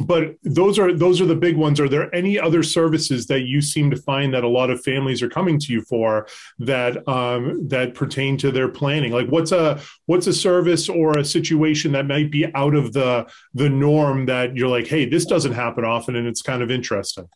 but 0.00 0.36
those 0.42 0.78
are 0.78 0.92
those 0.92 1.20
are 1.20 1.26
the 1.26 1.34
big 1.34 1.56
ones. 1.56 1.80
Are 1.80 1.88
there 1.88 2.14
any 2.14 2.38
other 2.38 2.62
services 2.62 3.26
that 3.26 3.42
you 3.42 3.60
seem 3.60 3.90
to 3.90 3.96
find 3.96 4.32
that 4.34 4.44
a 4.44 4.48
lot 4.48 4.70
of 4.70 4.82
families 4.82 5.22
are 5.22 5.28
coming 5.28 5.58
to 5.60 5.72
you 5.72 5.82
for 5.82 6.26
that 6.58 7.06
um, 7.08 7.68
that 7.68 7.94
pertain 7.94 8.36
to 8.38 8.50
their 8.50 8.68
planning? 8.68 9.12
Like 9.12 9.28
what's 9.28 9.52
a 9.52 9.80
what's 10.06 10.26
a 10.26 10.32
service 10.32 10.88
or 10.88 11.18
a 11.18 11.24
situation 11.24 11.92
that 11.92 12.06
might 12.06 12.30
be 12.30 12.46
out 12.54 12.74
of 12.74 12.92
the 12.92 13.30
the 13.54 13.68
norm 13.68 14.26
that 14.26 14.56
you're 14.56 14.68
like 14.68 14.86
hey 14.86 15.04
this 15.04 15.24
doesn't 15.24 15.52
happen 15.52 15.84
often 15.84 16.16
and 16.16 16.26
it's 16.26 16.42
kind 16.42 16.62
of 16.62 16.70
interesting 16.70 17.28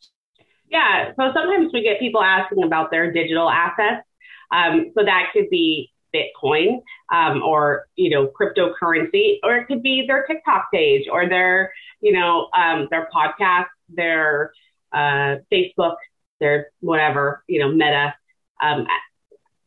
yeah. 0.71 1.13
So 1.17 1.33
sometimes 1.33 1.73
we 1.73 1.83
get 1.83 1.99
people 1.99 2.23
asking 2.23 2.65
about 2.65 2.91
their 2.91 3.13
digital 3.13 3.49
assets. 3.49 4.07
Um, 4.51 4.93
so 4.97 5.05
that 5.05 5.31
could 5.33 5.49
be 5.51 5.93
Bitcoin 6.17 6.83
um, 7.13 7.43
or 7.43 7.87
you 7.97 8.11
know 8.11 8.29
cryptocurrency, 8.29 9.39
or 9.43 9.57
it 9.57 9.67
could 9.67 9.83
be 9.83 10.05
their 10.07 10.25
TikTok 10.27 10.71
page 10.73 11.07
or 11.11 11.29
their 11.29 11.73
you 12.01 12.13
know 12.13 12.49
um, 12.57 12.89
their 12.91 13.09
podcast, 13.15 13.67
their 13.89 14.53
uh, 14.93 15.37
Facebook, 15.53 15.97
their 16.41 16.69
whatever 16.81 17.45
you 17.49 17.61
know 17.61 17.71
Meta 17.71 18.15
um, 18.63 18.87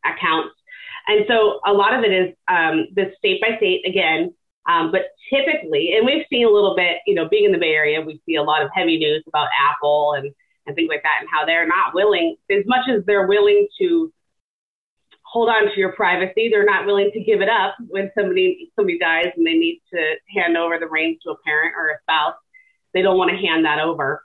accounts. 0.05 0.55
And 1.07 1.25
so 1.27 1.59
a 1.65 1.73
lot 1.73 1.93
of 1.93 2.03
it 2.03 2.11
is 2.11 2.35
um, 2.47 2.87
the 2.93 3.11
state 3.17 3.41
by 3.41 3.57
state 3.57 3.81
again. 3.87 4.33
Um, 4.69 4.91
but 4.91 5.07
typically, 5.33 5.93
and 5.95 6.05
we've 6.05 6.25
seen 6.29 6.45
a 6.45 6.49
little 6.49 6.75
bit, 6.75 6.97
you 7.07 7.15
know, 7.15 7.27
being 7.27 7.45
in 7.45 7.51
the 7.51 7.57
Bay 7.57 7.73
Area, 7.73 8.01
we 8.01 8.21
see 8.25 8.35
a 8.35 8.43
lot 8.43 8.61
of 8.61 8.69
heavy 8.75 8.99
news 8.99 9.23
about 9.27 9.47
Apple 9.59 10.13
and, 10.13 10.31
and 10.67 10.75
things 10.75 10.89
like 10.89 11.01
that, 11.01 11.17
and 11.21 11.29
how 11.31 11.43
they're 11.43 11.67
not 11.67 11.95
willing, 11.95 12.35
as 12.51 12.63
much 12.67 12.87
as 12.87 13.03
they're 13.05 13.25
willing 13.25 13.67
to 13.79 14.13
hold 15.31 15.49
on 15.49 15.65
to 15.65 15.79
your 15.79 15.93
privacy. 15.93 16.49
They're 16.49 16.65
not 16.65 16.85
willing 16.85 17.11
to 17.13 17.23
give 17.23 17.41
it 17.41 17.49
up 17.49 17.75
when 17.87 18.11
somebody 18.17 18.71
somebody 18.75 18.97
dies 18.97 19.27
and 19.35 19.45
they 19.45 19.53
need 19.53 19.81
to 19.93 20.15
hand 20.35 20.57
over 20.57 20.79
the 20.79 20.87
reins 20.87 21.19
to 21.23 21.31
a 21.31 21.35
parent 21.45 21.75
or 21.77 21.89
a 21.89 21.99
spouse. 22.01 22.35
They 22.93 23.01
don't 23.01 23.17
want 23.17 23.29
to 23.31 23.37
hand 23.37 23.65
that 23.65 23.79
over. 23.79 24.23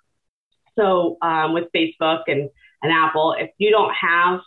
So 0.79 1.19
um, 1.21 1.53
with 1.53 1.65
Facebook 1.77 2.23
and, 2.27 2.49
and 2.83 2.93
Apple, 2.93 3.35
if 3.39 3.51
you 3.59 3.71
don't 3.71 3.93
have 3.95 4.41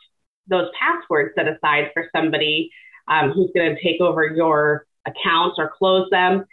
those 0.48 0.70
passwords 0.80 1.34
set 1.36 1.48
aside 1.48 1.92
for 1.94 2.10
somebody 2.16 2.72
um, 3.08 3.32
who's 3.32 3.52
going 3.56 3.76
to 3.76 3.82
take 3.82 4.02
over 4.02 4.26
your 4.26 4.88
accounts 5.06 5.56
or 5.60 5.72
close 5.78 6.10
them, 6.10 6.46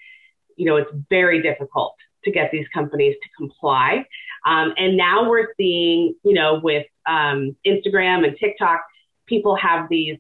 you 0.57 0.67
know, 0.67 0.77
it's 0.77 0.91
very 1.09 1.43
difficult 1.43 1.95
to 2.25 2.31
get 2.31 2.51
these 2.53 2.67
companies 2.73 3.17
to 3.23 3.29
comply. 3.37 4.05
Um, 4.47 4.75
and 4.77 4.97
now 4.97 5.29
we're 5.29 5.49
seeing, 5.57 6.15
you 6.25 6.35
know, 6.35 6.61
with 6.63 6.87
um, 7.07 7.57
Instagram 7.67 8.27
and 8.27 8.37
TikTok, 8.39 8.83
people 9.27 9.57
have 9.57 9.89
these, 9.89 10.19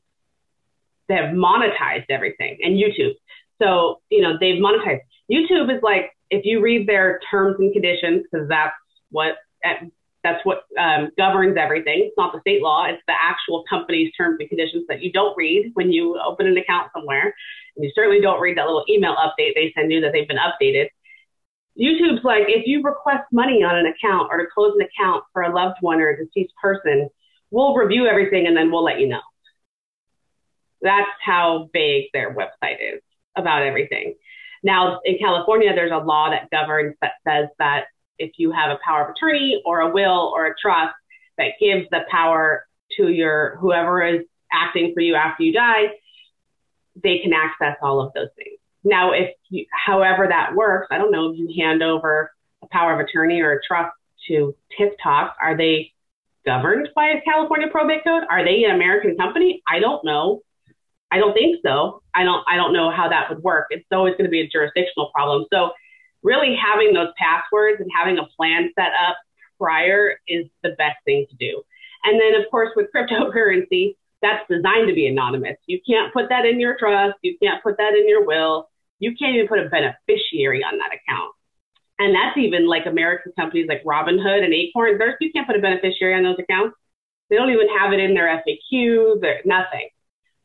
they 1.08 1.14
have 1.14 1.34
monetized 1.34 2.06
everything 2.08 2.58
and 2.62 2.74
YouTube. 2.74 3.14
So, 3.62 4.00
you 4.10 4.22
know, 4.22 4.36
they've 4.38 4.60
monetized. 4.60 5.00
YouTube 5.30 5.74
is 5.74 5.82
like, 5.82 6.10
if 6.30 6.44
you 6.44 6.60
read 6.60 6.88
their 6.88 7.20
terms 7.30 7.56
and 7.58 7.72
conditions, 7.72 8.24
because 8.30 8.48
that's 8.48 8.74
what 9.10 9.36
that's 10.24 10.44
what 10.44 10.62
um, 10.78 11.10
governs 11.18 11.56
everything. 11.58 12.04
It's 12.06 12.14
not 12.16 12.32
the 12.32 12.40
state 12.40 12.62
law; 12.62 12.86
it's 12.86 13.02
the 13.06 13.14
actual 13.20 13.62
company's 13.68 14.12
terms 14.16 14.38
and 14.40 14.48
conditions 14.48 14.84
that 14.88 15.02
you 15.02 15.12
don't 15.12 15.36
read 15.36 15.70
when 15.74 15.92
you 15.92 16.18
open 16.18 16.46
an 16.46 16.56
account 16.56 16.90
somewhere. 16.94 17.34
And 17.76 17.84
you 17.84 17.92
certainly 17.94 18.20
don't 18.20 18.40
read 18.40 18.56
that 18.56 18.66
little 18.66 18.84
email 18.88 19.14
update 19.16 19.54
they 19.54 19.72
send 19.76 19.92
you 19.92 20.00
that 20.00 20.12
they've 20.12 20.28
been 20.28 20.38
updated. 20.38 20.88
YouTube's 21.78 22.24
like, 22.24 22.44
if 22.46 22.66
you 22.66 22.82
request 22.82 23.24
money 23.32 23.62
on 23.64 23.76
an 23.76 23.86
account 23.86 24.28
or 24.30 24.38
to 24.38 24.46
close 24.54 24.74
an 24.78 24.86
account 24.86 25.24
for 25.32 25.42
a 25.42 25.54
loved 25.54 25.76
one 25.80 26.00
or 26.00 26.10
a 26.10 26.16
deceased 26.16 26.54
person, 26.60 27.08
we'll 27.50 27.74
review 27.74 28.06
everything 28.06 28.46
and 28.46 28.56
then 28.56 28.70
we'll 28.70 28.84
let 28.84 29.00
you 29.00 29.08
know. 29.08 29.20
That's 30.82 31.08
how 31.24 31.70
big 31.72 32.04
their 32.12 32.34
website 32.34 32.76
is 32.80 33.00
about 33.36 33.62
everything. 33.62 34.14
Now, 34.62 35.00
in 35.04 35.18
California, 35.18 35.74
there's 35.74 35.92
a 35.92 36.04
law 36.04 36.30
that 36.30 36.50
governs 36.50 36.94
that 37.00 37.12
says 37.26 37.48
that 37.58 37.84
if 38.18 38.32
you 38.38 38.52
have 38.52 38.70
a 38.70 38.78
power 38.84 39.04
of 39.04 39.10
attorney 39.10 39.62
or 39.64 39.80
a 39.80 39.90
will 39.90 40.32
or 40.34 40.46
a 40.46 40.54
trust 40.60 40.94
that 41.38 41.52
gives 41.60 41.88
the 41.90 42.00
power 42.10 42.66
to 42.96 43.08
your 43.08 43.56
whoever 43.60 44.04
is 44.06 44.22
acting 44.52 44.92
for 44.94 45.00
you 45.00 45.14
after 45.14 45.42
you 45.42 45.52
die, 45.52 45.86
they 47.02 47.18
can 47.18 47.32
access 47.32 47.76
all 47.82 48.00
of 48.00 48.12
those 48.14 48.28
things. 48.36 48.58
Now, 48.84 49.12
if 49.12 49.30
you, 49.48 49.66
however 49.70 50.26
that 50.28 50.54
works, 50.54 50.88
I 50.90 50.98
don't 50.98 51.10
know 51.10 51.30
if 51.30 51.38
you 51.38 51.52
hand 51.62 51.82
over 51.82 52.30
a 52.62 52.66
power 52.68 52.92
of 52.92 53.00
attorney 53.00 53.40
or 53.40 53.52
a 53.52 53.60
trust 53.66 53.94
to 54.28 54.54
TikTok, 54.78 55.36
are 55.42 55.56
they 55.56 55.92
governed 56.44 56.88
by 56.94 57.06
a 57.06 57.20
California 57.22 57.68
probate 57.70 58.04
code? 58.04 58.24
Are 58.30 58.44
they 58.44 58.64
an 58.64 58.74
American 58.74 59.16
company? 59.16 59.62
I 59.68 59.80
don't 59.80 60.04
know. 60.04 60.42
I 61.10 61.18
don't 61.18 61.32
think 61.32 61.60
so. 61.64 62.02
I 62.14 62.24
don't 62.24 62.44
I 62.48 62.56
don't 62.56 62.72
know 62.72 62.90
how 62.90 63.08
that 63.08 63.28
would 63.28 63.42
work. 63.42 63.66
It's 63.70 63.86
always 63.92 64.12
going 64.12 64.24
to 64.24 64.30
be 64.30 64.40
a 64.40 64.48
jurisdictional 64.48 65.10
problem. 65.14 65.46
So 65.52 65.70
really 66.22 66.56
having 66.56 66.92
those 66.92 67.08
passwords 67.16 67.80
and 67.80 67.90
having 67.96 68.18
a 68.18 68.26
plan 68.36 68.70
set 68.74 68.90
up 69.06 69.16
prior 69.58 70.18
is 70.26 70.46
the 70.62 70.70
best 70.70 70.96
thing 71.04 71.26
to 71.30 71.36
do. 71.36 71.62
And 72.04 72.20
then 72.20 72.40
of 72.40 72.50
course 72.50 72.70
with 72.74 72.88
cryptocurrency, 72.94 73.96
that's 74.22 74.42
designed 74.48 74.88
to 74.88 74.94
be 74.94 75.06
anonymous. 75.06 75.56
You 75.66 75.80
can't 75.86 76.12
put 76.12 76.30
that 76.30 76.44
in 76.46 76.58
your 76.58 76.76
trust, 76.78 77.18
you 77.22 77.36
can't 77.40 77.62
put 77.62 77.76
that 77.76 77.94
in 77.94 78.08
your 78.08 78.26
will. 78.26 78.68
You 78.98 79.14
can't 79.16 79.34
even 79.34 79.48
put 79.48 79.58
a 79.58 79.68
beneficiary 79.68 80.64
on 80.64 80.78
that 80.78 80.90
account. 80.94 81.34
And 81.98 82.14
that's 82.14 82.36
even 82.36 82.66
like 82.66 82.86
American 82.86 83.32
companies 83.38 83.66
like 83.68 83.84
Robinhood 83.84 84.42
and 84.44 84.52
Acorn. 84.52 84.98
There's, 84.98 85.14
you 85.20 85.30
can't 85.32 85.46
put 85.46 85.56
a 85.56 85.60
beneficiary 85.60 86.14
on 86.14 86.24
those 86.24 86.38
accounts. 86.38 86.76
They 87.30 87.36
don't 87.36 87.50
even 87.50 87.68
have 87.78 87.92
it 87.92 88.00
in 88.00 88.14
their 88.14 88.26
FAQs 88.26 89.22
or 89.22 89.36
nothing. 89.44 89.88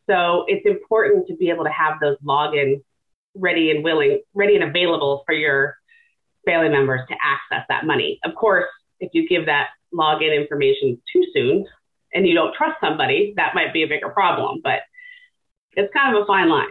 So 0.10 0.46
it's 0.48 0.66
important 0.66 1.28
to 1.28 1.36
be 1.36 1.50
able 1.50 1.64
to 1.66 1.72
have 1.72 2.00
those 2.00 2.18
logins 2.26 2.82
ready 3.36 3.72
and 3.72 3.84
willing, 3.84 4.22
ready 4.34 4.56
and 4.56 4.64
available 4.64 5.24
for 5.26 5.34
your 5.34 5.76
family 6.46 6.70
members 6.70 7.02
to 7.10 7.16
access 7.16 7.66
that 7.70 7.86
money. 7.86 8.20
Of 8.24 8.36
course, 8.36 8.66
if 9.00 9.10
you 9.14 9.28
give 9.28 9.46
that 9.48 9.70
login 9.94 10.36
information 10.36 11.02
too 11.12 11.24
soon 11.34 11.66
and 12.14 12.28
you 12.28 12.34
don't 12.34 12.56
trust 12.56 12.78
somebody, 12.82 13.34
that 13.38 13.56
might 13.56 13.74
be 13.74 13.84
a 13.84 13.88
bigger 13.88 14.10
problem. 14.10 14.62
But 14.64 14.80
it's 15.74 15.94
kind 15.94 16.16
of 16.16 16.24
a 16.24 16.26
fine 16.26 16.50
line. 16.50 16.68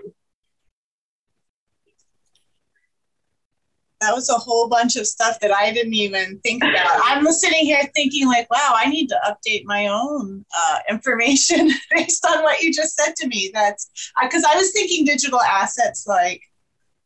That 4.01 4.15
was 4.15 4.29
a 4.29 4.35
whole 4.35 4.69
bunch 4.69 4.97
of 4.97 5.07
stuff 5.07 5.41
that 5.41 5.51
I 5.51 5.73
didn't 5.73 5.95
even 5.95 6.39
think 6.41 6.63
about. 6.63 7.01
I'm 7.05 7.27
sitting 7.33 7.65
here 7.65 7.83
thinking, 7.95 8.27
like, 8.27 8.49
wow, 8.51 8.75
I 8.77 8.89
need 8.89 9.09
to 9.09 9.19
update 9.27 9.65
my 9.65 9.89
own 9.89 10.45
uh, 10.57 10.79
information 10.89 11.71
based 11.95 12.25
on 12.25 12.43
what 12.43 12.63
you 12.63 12.73
just 12.73 12.95
said 12.95 13.17
to 13.17 13.27
me. 13.27 13.51
That's 13.53 13.91
because 14.23 14.45
I 14.45 14.55
was 14.57 14.73
thinking 14.73 15.05
digital 15.05 15.41
assets 15.41 16.07
like 16.07 16.43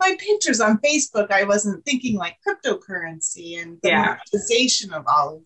my 0.00 0.14
pictures 0.18 0.60
on 0.60 0.78
Facebook. 0.78 1.30
I 1.30 1.44
wasn't 1.44 1.84
thinking 1.84 2.16
like 2.16 2.36
cryptocurrency 2.46 3.60
and 3.60 3.78
the 3.82 3.88
yeah. 3.88 4.18
monetization 4.32 4.92
of 4.92 5.04
all 5.06 5.36
of 5.36 5.42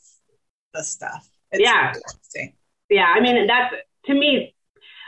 the 0.75 0.83
stuff. 0.83 1.29
It's 1.53 1.63
yeah. 1.63 1.93
Yeah. 2.91 3.13
I 3.15 3.21
mean, 3.21 3.47
that's 3.47 3.75
to 4.07 4.15
me, 4.15 4.55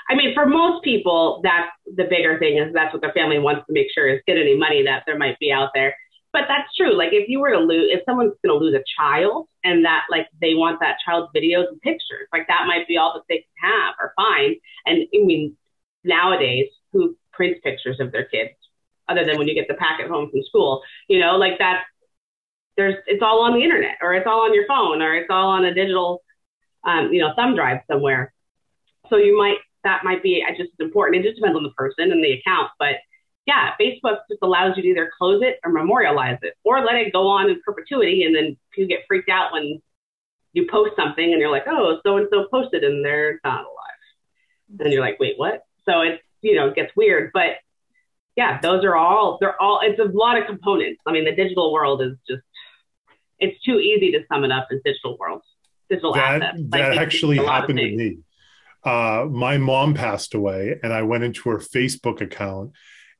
I 0.08 0.14
mean, 0.14 0.34
for 0.34 0.46
most 0.46 0.84
people, 0.84 1.40
that's 1.42 1.70
the 1.96 2.04
bigger 2.04 2.38
thing 2.38 2.58
is 2.58 2.72
that's 2.72 2.92
what 2.92 3.02
their 3.02 3.12
family 3.12 3.38
wants 3.38 3.66
to 3.66 3.72
make 3.72 3.88
sure 3.92 4.08
is 4.08 4.20
get 4.26 4.38
any 4.38 4.56
money 4.56 4.84
that 4.84 5.02
there 5.06 5.18
might 5.18 5.38
be 5.38 5.52
out 5.52 5.70
there 5.74 5.94
but 6.32 6.42
that's 6.48 6.68
true. 6.76 6.96
Like 6.96 7.12
if 7.12 7.28
you 7.28 7.40
were 7.40 7.52
to 7.52 7.58
lose, 7.58 7.90
if 7.90 8.02
someone's 8.04 8.34
going 8.44 8.58
to 8.58 8.64
lose 8.64 8.74
a 8.74 8.84
child 9.00 9.48
and 9.64 9.84
that 9.84 10.04
like 10.10 10.26
they 10.40 10.54
want 10.54 10.80
that 10.80 10.96
child's 11.04 11.30
videos 11.34 11.68
and 11.68 11.80
pictures, 11.80 12.28
like 12.32 12.46
that 12.48 12.66
might 12.66 12.86
be 12.86 12.96
all 12.96 13.14
that 13.14 13.24
they 13.28 13.38
can 13.38 13.70
have 13.72 13.94
or 14.00 14.12
find. 14.16 14.56
And 14.86 15.06
I 15.14 15.24
mean, 15.24 15.56
nowadays, 16.04 16.68
who 16.92 17.16
prints 17.32 17.60
pictures 17.62 17.98
of 18.00 18.12
their 18.12 18.24
kids 18.24 18.50
other 19.08 19.24
than 19.24 19.38
when 19.38 19.48
you 19.48 19.54
get 19.54 19.68
the 19.68 19.74
packet 19.74 20.08
home 20.08 20.30
from 20.30 20.42
school? 20.42 20.82
You 21.08 21.20
know, 21.20 21.36
like 21.36 21.58
that. 21.58 21.84
There's 22.76 22.94
it's 23.08 23.22
all 23.24 23.42
on 23.42 23.54
the 23.54 23.64
internet 23.64 23.96
or 24.00 24.14
it's 24.14 24.26
all 24.28 24.42
on 24.42 24.54
your 24.54 24.64
phone 24.68 25.02
or 25.02 25.12
it's 25.16 25.26
all 25.30 25.48
on 25.48 25.64
a 25.64 25.74
digital, 25.74 26.22
um, 26.84 27.12
you 27.12 27.20
know, 27.20 27.32
thumb 27.34 27.56
drive 27.56 27.80
somewhere. 27.90 28.32
So 29.10 29.16
you 29.16 29.36
might 29.36 29.56
that 29.82 30.04
might 30.04 30.22
be 30.22 30.44
just 30.50 30.70
as 30.78 30.86
important. 30.86 31.24
It 31.24 31.28
just 31.28 31.40
depends 31.40 31.56
on 31.56 31.64
the 31.64 31.70
person 31.70 32.12
and 32.12 32.22
the 32.22 32.34
account, 32.34 32.70
but 32.78 32.94
yeah, 33.48 33.70
Facebook 33.80 34.18
just 34.30 34.40
allows 34.42 34.76
you 34.76 34.82
to 34.82 34.88
either 34.90 35.10
close 35.16 35.42
it 35.42 35.58
or 35.64 35.72
memorialize 35.72 36.36
it 36.42 36.52
or 36.64 36.84
let 36.84 36.96
it 36.96 37.14
go 37.14 37.26
on 37.26 37.48
in 37.48 37.58
perpetuity. 37.64 38.24
And 38.24 38.36
then 38.36 38.58
you 38.76 38.86
get 38.86 39.00
freaked 39.08 39.30
out 39.30 39.54
when 39.54 39.80
you 40.52 40.66
post 40.70 40.92
something 40.96 41.24
and 41.24 41.40
you're 41.40 41.50
like, 41.50 41.64
oh, 41.66 41.98
so 42.04 42.18
and 42.18 42.28
so 42.30 42.46
posted 42.50 42.84
and 42.84 43.02
they're 43.02 43.40
not 43.42 43.60
alive. 43.60 44.80
And 44.80 44.92
you're 44.92 45.00
like, 45.00 45.18
wait, 45.18 45.38
what? 45.38 45.62
So 45.86 46.02
it's, 46.02 46.22
you 46.42 46.56
know, 46.56 46.68
it 46.68 46.74
gets 46.74 46.94
weird. 46.94 47.30
But 47.32 47.52
yeah, 48.36 48.60
those 48.60 48.84
are 48.84 48.94
all, 48.94 49.38
they're 49.40 49.60
all, 49.60 49.80
it's 49.82 49.98
a 49.98 50.04
lot 50.04 50.36
of 50.36 50.46
components. 50.46 51.00
I 51.06 51.12
mean, 51.12 51.24
the 51.24 51.34
digital 51.34 51.72
world 51.72 52.02
is 52.02 52.18
just, 52.28 52.42
it's 53.38 53.58
too 53.64 53.78
easy 53.78 54.12
to 54.12 54.24
sum 54.30 54.44
it 54.44 54.52
up 54.52 54.68
as 54.70 54.80
digital 54.84 55.16
world, 55.18 55.40
digital 55.88 56.12
that, 56.12 56.42
assets. 56.42 56.58
That 56.68 56.90
like, 56.90 56.98
actually 56.98 57.38
happened 57.38 57.78
to 57.78 57.96
me. 57.96 58.18
Uh, 58.84 59.26
my 59.30 59.56
mom 59.56 59.94
passed 59.94 60.34
away 60.34 60.78
and 60.82 60.92
I 60.92 61.00
went 61.00 61.24
into 61.24 61.48
her 61.48 61.58
Facebook 61.58 62.20
account 62.20 62.72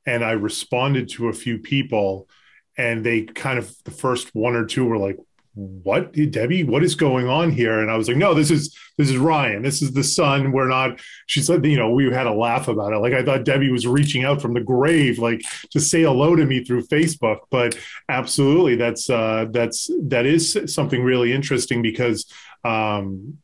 and 0.07 0.25
I 0.25 0.33
responded 0.33 1.09
to 1.11 1.29
a 1.29 1.33
few 1.33 1.59
people, 1.59 2.29
and 2.77 3.05
they 3.05 3.23
kind 3.23 3.59
of 3.59 3.75
the 3.85 3.91
first 3.91 4.35
one 4.35 4.55
or 4.55 4.65
two 4.65 4.85
were 4.85 4.99
like, 4.99 5.17
"What, 5.55 6.13
Debbie? 6.31 6.65
What 6.65 6.85
is 6.85 6.95
going 6.95 7.29
on 7.29 7.51
here?" 7.51 7.81
And 7.81 7.91
I 7.91 7.97
was 7.97 8.09
like, 8.09 8.17
"No, 8.17 8.35
this 8.35 8.51
is 8.51 8.77
this 8.97 9.11
is 9.11 9.17
Ryan. 9.17 9.63
This 9.63 9.83
is 9.83 9.93
the 9.93 10.05
son. 10.05 10.53
We're 10.53 10.69
not." 10.69 11.01
She 11.27 11.41
said, 11.41 11.65
"You 11.65 11.77
know, 11.77 11.91
we 11.91 12.11
had 12.13 12.27
a 12.27 12.33
laugh 12.33 12.69
about 12.69 12.93
it. 12.93 12.99
Like 12.99 13.13
I 13.13 13.25
thought 13.25 13.45
Debbie 13.45 13.73
was 13.73 13.87
reaching 13.87 14.25
out 14.25 14.41
from 14.41 14.55
the 14.55 14.61
grave, 14.61 15.19
like 15.19 15.43
to 15.71 15.81
say 15.81 16.03
hello 16.03 16.37
to 16.37 16.47
me 16.47 16.65
through 16.65 16.87
Facebook." 16.87 17.41
But 17.51 17.79
absolutely, 18.09 18.77
that's 18.77 19.11
uh, 19.11 19.47
that's 19.51 19.91
that 20.03 20.27
is 20.27 20.59
something 20.67 21.03
really 21.03 21.33
interesting 21.33 21.83
because, 21.83 22.27
um, 22.65 23.39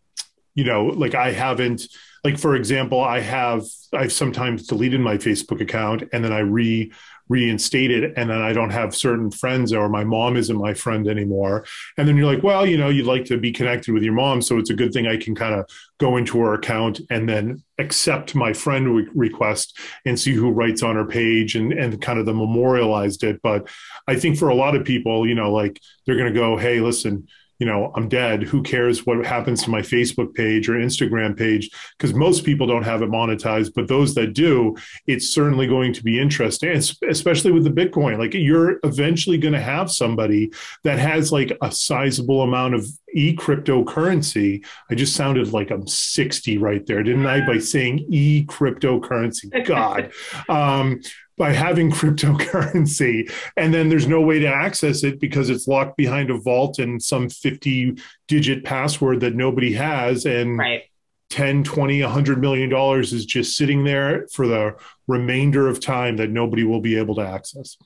you 0.55 0.64
know, 0.64 0.87
like 0.87 1.14
I 1.14 1.33
haven't 1.33 1.88
like 2.24 2.38
for 2.38 2.56
example 2.56 3.00
i 3.00 3.20
have 3.20 3.64
i've 3.92 4.12
sometimes 4.12 4.66
deleted 4.66 5.00
my 5.00 5.16
facebook 5.16 5.60
account 5.60 6.02
and 6.12 6.24
then 6.24 6.32
i 6.32 6.40
re 6.40 6.90
reinstate 7.28 7.90
it 7.90 8.12
and 8.16 8.28
then 8.28 8.42
i 8.42 8.52
don't 8.52 8.70
have 8.70 8.94
certain 8.94 9.30
friends 9.30 9.72
or 9.72 9.88
my 9.88 10.04
mom 10.04 10.37
isn't 10.37 10.58
my 10.58 10.74
friend 10.74 11.08
anymore. 11.08 11.64
And 11.96 12.06
then 12.06 12.16
you're 12.16 12.30
like 12.30 12.42
well 12.42 12.66
you 12.66 12.76
know 12.76 12.90
you'd 12.90 13.06
like 13.06 13.24
to 13.26 13.38
be 13.38 13.50
connected 13.50 13.94
with 13.94 14.02
your 14.02 14.12
mom. 14.12 14.42
So 14.42 14.58
it's 14.58 14.68
a 14.68 14.74
good 14.74 14.92
thing 14.92 15.06
i 15.06 15.16
can 15.16 15.34
kind 15.34 15.54
of 15.54 15.66
go 15.98 16.18
into 16.18 16.38
her 16.40 16.52
account 16.54 17.00
and 17.10 17.26
then 17.26 17.62
accept 17.78 18.34
my 18.34 18.52
friend 18.52 18.94
re- 18.94 19.08
request 19.14 19.78
and 20.04 20.20
see 20.20 20.34
who 20.34 20.50
writes 20.50 20.82
on 20.82 20.96
her 20.96 21.06
page 21.06 21.56
and 21.56 21.72
and 21.72 22.00
kind 22.02 22.18
of 22.18 22.26
the 22.26 22.34
memorialized 22.34 23.24
it. 23.24 23.40
But 23.42 23.68
i 24.06 24.16
think 24.16 24.37
for 24.37 24.50
a 24.50 24.54
lot 24.54 24.76
of 24.76 24.84
people 24.84 25.26
you 25.26 25.34
know 25.34 25.50
like 25.50 25.80
they're 26.04 26.16
going 26.16 26.32
to 26.32 26.38
go 26.38 26.58
hey 26.58 26.80
listen 26.80 27.26
you 27.64 27.70
know, 27.70 27.90
I'm 27.96 28.11
dead. 28.11 28.42
Who 28.42 28.62
cares 28.62 29.07
what 29.07 29.24
happens 29.24 29.62
to 29.62 29.70
my 29.70 29.81
Facebook 29.81 30.35
page 30.35 30.68
or 30.68 30.74
Instagram 30.74 31.35
page? 31.35 31.70
Because 31.96 32.12
most 32.12 32.44
people 32.44 32.66
don't 32.66 32.83
have 32.83 33.00
it 33.00 33.09
monetized, 33.09 33.72
but 33.74 33.88
those 33.88 34.14
that 34.16 34.35
do, 34.35 34.77
it's 35.07 35.31
certainly 35.31 35.66
going 35.66 35.94
to 35.94 36.05
be 36.05 36.20
interesting, 36.20 36.68
especially 37.09 37.53
with 37.53 37.64
the 37.64 37.70
Bitcoin. 37.70 38.18
Like 38.18 38.35
you're 38.35 38.81
eventually 38.85 39.38
going 39.38 39.55
to 39.55 39.62
have 39.62 39.90
somebody 39.90 40.53
that 40.83 40.98
has 40.98 41.33
like 41.33 41.57
a 41.62 41.72
sizable 41.72 42.42
amount 42.42 42.74
of 42.74 42.87
e 43.14 43.35
cryptocurrency. 43.35 44.62
I 44.90 44.94
just 44.94 45.16
sounded 45.16 45.55
like 45.55 45.70
I'm 45.70 45.87
60 45.87 46.59
right 46.59 46.85
there, 46.85 47.03
didn't 47.03 47.27
I? 47.27 47.46
By 47.46 47.61
saying 47.61 48.05
e 48.11 48.44
cryptocurrency. 48.44 49.64
God. 49.64 50.12
Um, 50.50 51.00
by 51.37 51.53
having 51.53 51.90
cryptocurrency. 51.92 53.31
And 53.57 53.73
then 53.73 53.88
there's 53.88 54.07
no 54.07 54.20
way 54.20 54.38
to 54.38 54.49
access 54.49 55.05
it 55.05 55.20
because 55.20 55.51
it's 55.51 55.66
locked 55.66 55.97
behind 55.97 56.31
a 56.31 56.38
vault 56.38 56.79
and 56.79 57.03
some 57.03 57.29
50 57.29 57.99
digit 58.29 58.64
password 58.64 59.20
that 59.20 59.35
nobody 59.35 59.73
has. 59.75 60.27
And 60.27 60.59
right. 60.59 60.83
10 61.31 61.64
20 61.64 62.03
100 62.03 62.40
million 62.40 62.68
dollars 62.68 63.12
is 63.12 63.25
just 63.25 63.57
sitting 63.57 63.83
there 63.83 64.27
for 64.29 64.47
the 64.47 64.77
remainder 65.09 65.68
of 65.68 65.81
time 65.81 66.16
that 66.16 66.31
nobody 66.31 66.62
will 66.64 66.81
be 66.81 66.97
able 66.97 67.14
to 67.16 67.23
access. 67.23 67.77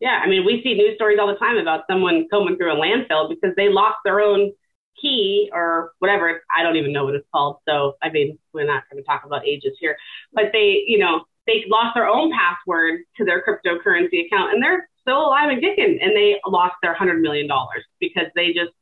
Yeah 0.00 0.20
i 0.22 0.28
mean 0.28 0.44
we 0.44 0.62
see 0.62 0.74
news 0.74 0.94
stories 0.94 1.18
all 1.20 1.26
the 1.26 1.34
time 1.34 1.56
about 1.56 1.84
someone 1.90 2.26
combing 2.30 2.56
through 2.56 2.72
a 2.72 2.76
landfill 2.76 3.28
because 3.28 3.52
they 3.56 3.68
lost 3.68 3.96
their 4.04 4.20
own 4.20 4.52
key 5.00 5.50
or 5.52 5.92
whatever. 5.98 6.42
I 6.54 6.62
don't 6.62 6.76
even 6.76 6.92
know 6.92 7.04
what 7.04 7.14
it's 7.14 7.26
called. 7.32 7.56
So 7.68 7.94
i 8.02 8.10
mean 8.10 8.38
we're 8.52 8.66
not 8.66 8.84
going 8.88 9.02
to 9.02 9.06
talk 9.06 9.24
about 9.24 9.46
ages 9.46 9.72
here. 9.80 9.96
But 10.32 10.50
they 10.52 10.84
you 10.86 10.98
know 10.98 11.24
they 11.46 11.64
lost 11.68 11.94
their 11.94 12.08
own 12.08 12.32
password 12.32 13.00
to 13.16 13.24
their 13.24 13.42
cryptocurrency 13.42 14.26
account 14.26 14.54
and 14.54 14.62
they're 14.62 14.88
still 15.00 15.26
alive 15.26 15.50
and 15.50 15.60
kicking 15.60 15.98
and 16.00 16.16
they 16.16 16.40
lost 16.46 16.74
their 16.82 16.94
hundred 16.94 17.20
million 17.20 17.46
dollars 17.46 17.84
because 18.00 18.26
they 18.34 18.48
just 18.48 18.72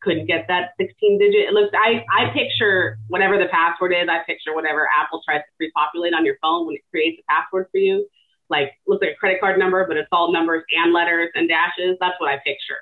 couldn't 0.00 0.26
get 0.26 0.46
that 0.48 0.70
16 0.78 1.18
digit. 1.18 1.48
It 1.48 1.52
looks, 1.52 1.74
I, 1.74 2.04
I 2.12 2.30
picture 2.32 2.98
whatever 3.08 3.38
the 3.38 3.48
password 3.50 3.92
is, 3.92 4.08
I 4.08 4.22
picture 4.26 4.54
whatever 4.54 4.88
Apple 4.94 5.20
tries 5.24 5.40
to 5.40 5.50
pre-populate 5.56 6.14
on 6.14 6.24
your 6.24 6.36
phone 6.40 6.66
when 6.66 6.76
it 6.76 6.82
creates 6.90 7.20
a 7.20 7.32
password 7.32 7.66
for 7.72 7.78
you. 7.78 8.06
Like 8.48 8.72
looks 8.86 9.02
like 9.02 9.12
a 9.12 9.18
credit 9.18 9.40
card 9.40 9.58
number, 9.58 9.84
but 9.86 9.96
it's 9.96 10.08
all 10.12 10.32
numbers 10.32 10.62
and 10.72 10.92
letters 10.92 11.30
and 11.34 11.48
dashes. 11.48 11.96
That's 12.00 12.14
what 12.18 12.30
I 12.30 12.36
picture. 12.38 12.80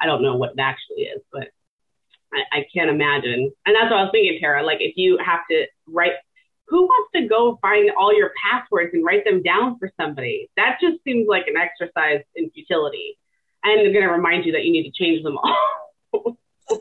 I 0.00 0.06
don't 0.06 0.22
know 0.22 0.34
what 0.34 0.52
it 0.52 0.60
actually 0.60 1.02
is, 1.02 1.22
but 1.30 1.48
I, 2.32 2.58
I 2.58 2.66
can't 2.74 2.90
imagine. 2.90 3.52
And 3.64 3.76
that's 3.76 3.90
what 3.90 4.00
I 4.00 4.02
was 4.02 4.10
thinking, 4.12 4.38
Tara. 4.40 4.64
Like 4.64 4.78
if 4.80 4.96
you 4.96 5.18
have 5.24 5.40
to 5.50 5.66
write 5.86 6.12
who 6.68 6.82
wants 6.82 7.10
to 7.14 7.26
go 7.26 7.58
find 7.62 7.90
all 7.98 8.16
your 8.16 8.30
passwords 8.44 8.90
and 8.92 9.04
write 9.04 9.24
them 9.24 9.42
down 9.42 9.78
for 9.78 9.90
somebody? 9.98 10.50
That 10.56 10.78
just 10.80 11.02
seems 11.04 11.26
like 11.28 11.46
an 11.46 11.56
exercise 11.56 12.22
in 12.34 12.50
futility. 12.50 13.18
And 13.64 13.80
they're 13.80 13.92
going 13.92 14.06
to 14.06 14.12
remind 14.12 14.44
you 14.44 14.52
that 14.52 14.64
you 14.64 14.72
need 14.72 14.90
to 14.90 14.92
change 14.92 15.22
them 15.22 15.38
all. 15.38 16.38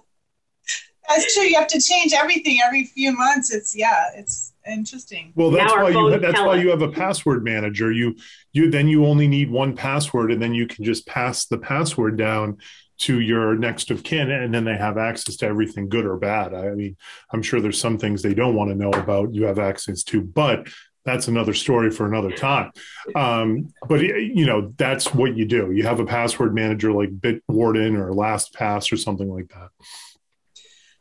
that's 1.07 1.33
true. 1.33 1.43
You 1.43 1.57
have 1.57 1.67
to 1.67 1.81
change 1.81 2.13
everything 2.13 2.59
every 2.63 2.85
few 2.85 3.15
months. 3.15 3.53
It's 3.53 3.75
yeah, 3.75 4.11
it's 4.15 4.53
interesting. 4.69 5.31
Well, 5.35 5.51
that's 5.51 5.73
why 5.73 5.89
you 5.89 6.19
that's 6.19 6.39
why 6.39 6.57
us. 6.57 6.63
you 6.63 6.69
have 6.69 6.81
a 6.81 6.89
password 6.89 7.43
manager. 7.43 7.91
You 7.91 8.15
you 8.51 8.69
then 8.69 8.87
you 8.87 9.05
only 9.05 9.27
need 9.27 9.49
one 9.49 9.75
password, 9.75 10.31
and 10.31 10.41
then 10.41 10.53
you 10.53 10.67
can 10.67 10.83
just 10.83 11.07
pass 11.07 11.45
the 11.45 11.57
password 11.57 12.17
down 12.17 12.57
to 12.99 13.19
your 13.19 13.55
next 13.55 13.91
of 13.91 14.03
kin 14.03 14.31
and 14.31 14.53
then 14.53 14.63
they 14.63 14.75
have 14.75 14.97
access 14.97 15.35
to 15.37 15.45
everything 15.45 15.89
good 15.89 16.05
or 16.05 16.17
bad. 16.17 16.53
I 16.53 16.69
mean 16.71 16.97
i'm 17.31 17.41
sure 17.41 17.61
there's 17.61 17.79
some 17.79 17.97
things 17.97 18.21
they 18.21 18.33
don't 18.33 18.55
want 18.55 18.69
to 18.69 18.75
know 18.75 18.91
about 18.91 19.33
you 19.33 19.43
have 19.45 19.59
access 19.59 20.03
to 20.03 20.21
but 20.21 20.67
that's 21.07 21.29
another 21.29 21.53
story 21.53 21.89
for 21.89 22.05
another 22.05 22.31
time. 22.31 22.69
Um, 23.15 23.73
but 23.87 24.01
you 24.01 24.45
know 24.45 24.73
that's 24.75 25.13
what 25.13 25.37
you 25.37 25.45
do. 25.45 25.71
You 25.71 25.83
have 25.83 26.01
a 26.01 26.05
password 26.05 26.53
manager 26.53 26.91
like 26.91 27.17
bitwarden 27.17 27.97
or 27.97 28.11
lastpass 28.11 28.91
or 28.91 28.97
something 28.97 29.33
like 29.33 29.47
that. 29.47 29.69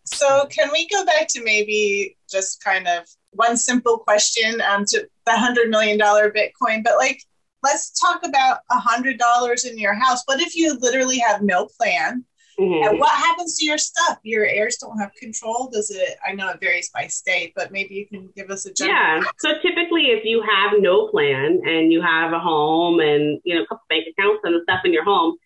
So 0.04 0.46
can 0.46 0.70
we 0.72 0.88
go 0.88 1.04
back 1.04 1.26
to 1.30 1.42
maybe 1.42 2.16
just 2.30 2.62
kind 2.62 2.87
of 2.87 3.04
one 3.32 3.56
simple 3.56 3.98
question 3.98 4.61
um, 4.61 4.85
to 4.87 5.09
the 5.26 5.32
$100 5.32 5.68
million 5.68 5.98
bitcoin 5.98 6.85
but 6.85 6.96
like 6.98 7.20
let's 7.66 7.90
talk 8.00 8.20
about 8.24 8.61
a 8.70 8.79
hundred 8.79 9.18
dollars 9.18 9.64
in 9.64 9.79
your 9.79 9.94
house. 9.94 10.22
What 10.26 10.40
if 10.40 10.55
you 10.55 10.79
literally 10.81 11.18
have 11.18 11.42
no 11.42 11.66
plan? 11.66 12.24
Mm-hmm. 12.59 12.88
And 12.88 12.98
what 12.98 13.11
happens 13.11 13.59
to 13.59 13.66
your 13.66 13.76
stuff? 13.76 14.18
Your 14.22 14.46
heirs 14.46 14.79
don't 14.79 14.98
have 14.98 15.12
control. 15.14 15.68
Does 15.70 15.90
it? 15.90 16.16
I 16.26 16.33
know 16.33 16.48
it 16.48 16.61
varies 16.61 16.90
by 16.94 17.07
state, 17.09 17.52
but 17.55 17.70
maybe 17.70 17.94
you 17.94 18.07
can 18.07 18.31
give 18.35 18.50
us 18.50 18.64
a 18.64 18.72
general. 18.72 18.96
Yeah. 18.96 19.31
So 19.38 19.55
typically, 19.61 20.07
if 20.07 20.24
you 20.24 20.42
have 20.42 20.72
no 20.79 21.09
plan 21.09 21.61
and 21.66 21.92
you 21.92 22.00
have 22.00 22.33
a 22.33 22.38
home 22.38 23.00
and 23.00 23.40
you 23.44 23.55
know 23.55 23.62
a 23.62 23.66
couple 23.66 23.85
bank 23.90 24.07
accounts 24.11 24.40
and 24.44 24.55
the 24.55 24.61
stuff 24.62 24.81
in 24.85 24.92
your 24.92 25.05
home, 25.05 25.37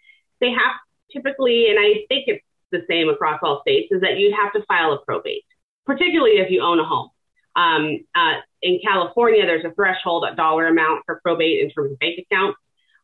they 0.41 0.51
have 0.51 0.77
typically, 1.13 1.69
and 1.71 1.79
I 1.81 2.05
think 2.09 2.29
it's 2.29 2.45
the 2.71 2.83
same 2.89 3.09
across 3.09 3.41
all 3.43 3.61
states, 3.63 3.91
is 3.91 4.01
that 4.03 4.19
you'd 4.19 4.37
have 4.37 4.53
to 4.53 4.63
file 4.67 4.93
a 4.93 4.99
probate, 5.05 5.45
particularly 5.87 6.39
if 6.39 6.51
you 6.51 6.63
own 6.63 6.79
a 6.79 6.85
home. 6.85 7.11
Um, 7.57 8.05
uh, 8.15 8.35
in 8.63 8.81
California, 8.85 9.45
there's 9.45 9.65
a 9.65 9.75
threshold, 9.75 10.25
a 10.31 10.35
dollar 10.35 10.67
amount 10.67 11.03
for 11.07 11.21
probate 11.23 11.61
in 11.61 11.71
terms 11.71 11.93
of 11.93 11.99
bank 11.99 12.19
accounts. 12.19 12.59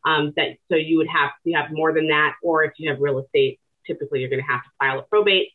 Um, 0.05 0.33
that 0.37 0.59
so 0.71 0.77
you 0.77 0.99
would 0.99 1.09
have 1.09 1.31
you 1.43 1.57
have 1.57 1.71
more 1.73 1.93
than 1.93 2.09
that, 2.09 2.35
or 2.43 2.63
if 2.65 2.73
you 2.79 2.91
have 2.91 3.01
real 3.01 3.19
estate, 3.19 3.59
typically 3.87 4.21
you're 4.21 4.31
going 4.31 4.43
to 4.43 4.47
have 4.47 4.63
to 4.63 4.71
file 4.79 5.01
a 5.01 5.03
probate. 5.03 5.49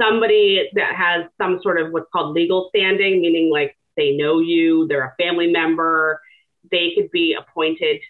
Somebody 0.00 0.70
that 0.74 0.94
has 0.94 1.26
some 1.36 1.60
sort 1.62 1.80
of 1.80 1.92
what's 1.92 2.06
called 2.12 2.34
legal 2.34 2.68
standing, 2.68 3.20
meaning 3.20 3.50
like 3.50 3.76
they 3.96 4.12
know 4.12 4.38
you, 4.38 4.86
they're 4.86 5.04
a 5.04 5.22
family 5.22 5.50
member, 5.50 6.20
they 6.70 6.92
could 6.94 7.10
be 7.10 7.34
appointed 7.38 8.00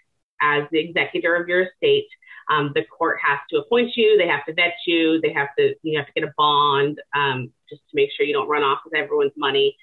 as 0.43 0.65
the 0.71 0.79
executor 0.79 1.35
of 1.37 1.49
your 1.49 1.63
estate. 1.63 2.07
Um, 2.51 2.73
the 2.75 2.85
court 2.85 3.19
has 3.25 3.39
to 3.51 3.59
appoint 3.59 3.93
you. 3.97 4.19
They 4.19 4.27
have 4.27 4.45
to 4.47 4.53
vet 4.53 4.75
you. 4.87 5.21
They 5.23 5.33
have 5.33 5.49
to 5.59 5.75
you 5.83 5.97
have 5.99 6.07
to 6.07 6.13
get 6.13 6.29
a 6.29 6.33
bond 6.37 7.01
um, 7.15 7.53
just 7.69 7.83
to 7.83 7.95
make 7.95 8.11
sure 8.13 8.27
you 8.27 8.35
don't 8.35 8.49
run 8.49 8.63
off 8.63 8.81
with 8.85 8.95
everyone's 8.95 9.33
money. 9.37 9.77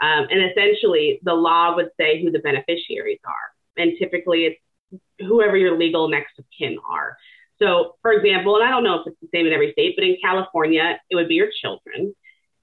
Um, 0.00 0.26
and 0.30 0.50
essentially, 0.50 1.20
the 1.22 1.34
law 1.34 1.74
would 1.76 1.90
say 1.98 2.22
who 2.22 2.30
the 2.30 2.38
beneficiaries 2.40 3.20
are, 3.24 3.82
and 3.82 3.92
typically 3.98 4.44
it's 4.46 5.00
whoever 5.20 5.56
your 5.56 5.76
legal 5.78 6.08
next 6.08 6.38
of 6.38 6.44
kin 6.56 6.78
are. 6.90 7.16
So, 7.60 7.96
for 8.02 8.12
example, 8.12 8.56
and 8.56 8.64
I 8.64 8.70
don't 8.70 8.84
know 8.84 9.00
if 9.00 9.06
it's 9.06 9.16
the 9.20 9.28
same 9.34 9.46
in 9.46 9.52
every 9.52 9.72
state, 9.72 9.94
but 9.96 10.04
in 10.04 10.16
California, 10.22 10.98
it 11.10 11.16
would 11.16 11.28
be 11.28 11.34
your 11.34 11.50
children 11.60 12.14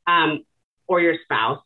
um, 0.07 0.45
or 0.87 1.01
your 1.01 1.15
spouse. 1.23 1.61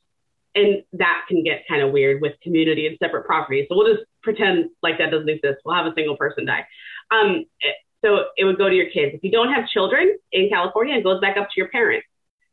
And 0.56 0.84
that 0.94 1.26
can 1.28 1.44
get 1.44 1.68
kind 1.68 1.84
of 1.84 1.92
weird 1.92 2.22
with 2.22 2.34
community 2.42 2.88
and 2.88 2.98
separate 3.02 3.26
property. 3.26 3.68
So 3.70 3.78
we'll 3.78 3.94
just 3.94 4.08
pretend 4.24 4.72
like 4.82 4.98
that 4.98 5.12
doesn't 5.12 5.30
exist. 5.30 5.60
We'll 5.64 5.76
have 5.76 5.86
a 5.86 5.94
single 5.96 6.18
person 6.18 6.46
die. 6.46 6.66
Um, 7.12 7.46
so 8.04 8.26
it 8.38 8.46
would 8.46 8.58
go 8.58 8.70
to 8.70 8.76
your 8.76 8.90
kids. 8.90 9.14
If 9.14 9.24
you 9.24 9.32
don't 9.32 9.54
have 9.54 9.68
children 9.68 10.18
in 10.32 10.50
California, 10.50 10.96
it 10.96 11.04
goes 11.04 11.20
back 11.20 11.38
up 11.38 11.48
to 11.48 11.54
your 11.58 11.70
parents 11.70 12.08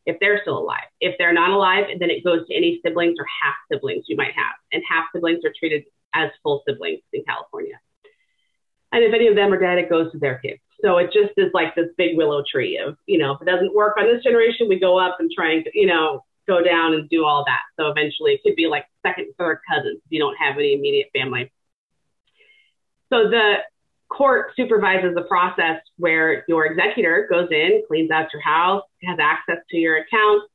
if 0.06 0.16
they're 0.20 0.40
still 0.42 0.58
alive. 0.58 0.86
If 1.00 1.16
they're 1.18 1.32
not 1.32 1.50
alive, 1.50 1.84
then 1.98 2.10
it 2.10 2.24
goes 2.24 2.46
to 2.46 2.54
any 2.54 2.80
siblings 2.84 3.16
or 3.18 3.26
half 3.42 3.54
siblings 3.70 4.04
you 4.08 4.16
might 4.16 4.34
have. 4.34 4.54
And 4.72 4.82
half 4.88 5.06
siblings 5.14 5.44
are 5.44 5.52
treated 5.58 5.84
as 6.14 6.30
full 6.42 6.62
siblings 6.66 7.00
in 7.12 7.22
California. 7.24 7.78
And 8.92 9.04
if 9.04 9.12
any 9.12 9.26
of 9.26 9.34
them 9.34 9.52
are 9.52 9.58
dead, 9.58 9.78
it 9.78 9.90
goes 9.90 10.10
to 10.12 10.18
their 10.18 10.38
kids. 10.38 10.60
So 10.82 10.98
it 10.98 11.06
just 11.12 11.32
is 11.36 11.50
like 11.52 11.74
this 11.74 11.88
big 11.96 12.16
willow 12.16 12.42
tree 12.50 12.78
of, 12.78 12.96
you 13.06 13.18
know, 13.18 13.32
if 13.32 13.42
it 13.42 13.46
doesn't 13.46 13.74
work 13.74 13.96
on 13.98 14.06
this 14.06 14.22
generation, 14.22 14.68
we 14.68 14.78
go 14.78 14.98
up 14.98 15.16
and 15.18 15.30
try 15.30 15.54
and, 15.54 15.68
you 15.74 15.86
know, 15.86 16.24
go 16.46 16.62
down 16.62 16.94
and 16.94 17.08
do 17.08 17.24
all 17.24 17.44
that. 17.46 17.62
So 17.78 17.88
eventually 17.88 18.32
it 18.32 18.42
could 18.44 18.56
be 18.56 18.68
like 18.68 18.84
second, 19.04 19.32
third 19.38 19.58
cousins 19.68 20.00
if 20.04 20.10
you 20.10 20.20
don't 20.20 20.36
have 20.36 20.56
any 20.56 20.74
immediate 20.74 21.08
family. 21.12 21.50
So 23.12 23.28
the 23.28 23.56
court 24.08 24.52
supervises 24.56 25.14
the 25.14 25.22
process 25.22 25.80
where 25.96 26.44
your 26.48 26.66
executor 26.66 27.26
goes 27.30 27.48
in, 27.50 27.82
cleans 27.88 28.10
out 28.10 28.28
your 28.32 28.42
house, 28.42 28.82
has 29.04 29.18
access 29.20 29.58
to 29.70 29.76
your 29.76 29.98
accounts. 29.98 30.46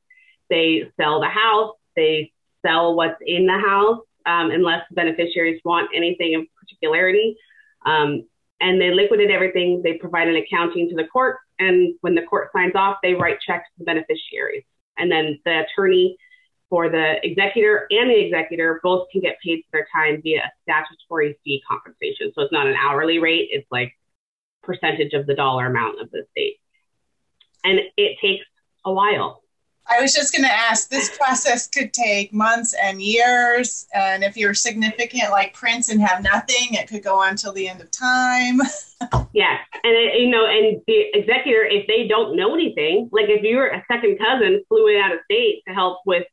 They 0.50 0.90
sell 1.00 1.20
the 1.20 1.28
house, 1.28 1.74
they 1.96 2.32
sell 2.64 2.94
what's 2.94 3.20
in 3.24 3.46
the 3.46 3.58
house, 3.58 4.00
um, 4.26 4.50
unless 4.50 4.82
beneficiaries 4.92 5.60
want 5.64 5.90
anything 5.94 6.32
in 6.32 6.46
particularity. 6.58 7.36
Um, 7.84 8.24
and 8.60 8.80
they 8.80 8.92
liquidate 8.92 9.30
everything. 9.30 9.82
They 9.82 9.94
provide 9.94 10.28
an 10.28 10.36
accounting 10.36 10.88
to 10.90 10.94
the 10.94 11.08
court. 11.08 11.38
And 11.58 11.94
when 12.00 12.14
the 12.14 12.22
court 12.22 12.50
signs 12.54 12.74
off, 12.74 12.98
they 13.02 13.14
write 13.14 13.38
checks 13.44 13.64
to 13.64 13.78
the 13.78 13.84
beneficiaries. 13.84 14.62
And 14.98 15.10
then 15.10 15.40
the 15.44 15.64
attorney 15.64 16.16
for 16.72 16.88
the 16.88 17.16
executor 17.22 17.86
and 17.90 18.08
the 18.08 18.18
executor 18.18 18.80
both 18.82 19.06
can 19.12 19.20
get 19.20 19.36
paid 19.44 19.62
for 19.70 19.76
their 19.76 19.86
time 19.94 20.22
via 20.22 20.38
a 20.38 20.50
statutory 20.62 21.38
fee 21.44 21.62
compensation. 21.68 22.32
So 22.34 22.40
it's 22.40 22.50
not 22.50 22.66
an 22.66 22.76
hourly 22.76 23.18
rate, 23.18 23.50
it's 23.52 23.66
like 23.70 23.92
percentage 24.62 25.12
of 25.12 25.26
the 25.26 25.34
dollar 25.34 25.66
amount 25.66 26.00
of 26.00 26.10
the 26.10 26.20
estate. 26.20 26.60
And 27.62 27.78
it 27.98 28.16
takes 28.22 28.46
a 28.86 28.90
while. 28.90 29.42
I 29.86 30.00
was 30.00 30.14
just 30.14 30.32
going 30.32 30.44
to 30.44 30.50
ask 30.50 30.88
this 30.88 31.14
process 31.14 31.68
could 31.68 31.92
take 31.92 32.32
months 32.32 32.74
and 32.82 33.02
years. 33.02 33.86
And 33.92 34.24
if 34.24 34.38
you're 34.38 34.54
significant 34.54 35.30
like 35.30 35.52
Prince 35.52 35.90
and 35.90 36.00
have 36.00 36.22
nothing, 36.22 36.68
it 36.70 36.88
could 36.88 37.02
go 37.02 37.20
on 37.20 37.36
till 37.36 37.52
the 37.52 37.68
end 37.68 37.82
of 37.82 37.90
time. 37.90 38.60
yeah. 39.34 39.58
And, 39.84 39.92
it, 39.92 40.22
you 40.22 40.30
know, 40.30 40.46
and 40.46 40.80
the 40.86 41.04
executor, 41.12 41.64
if 41.64 41.86
they 41.86 42.08
don't 42.08 42.34
know 42.34 42.54
anything, 42.54 43.10
like 43.12 43.28
if 43.28 43.42
you're 43.42 43.66
a 43.66 43.84
second 43.92 44.18
cousin 44.18 44.62
flew 44.68 44.86
in 44.86 45.02
out 45.02 45.12
of 45.12 45.18
state 45.26 45.62
to 45.68 45.74
help 45.74 45.98
with 46.06 46.24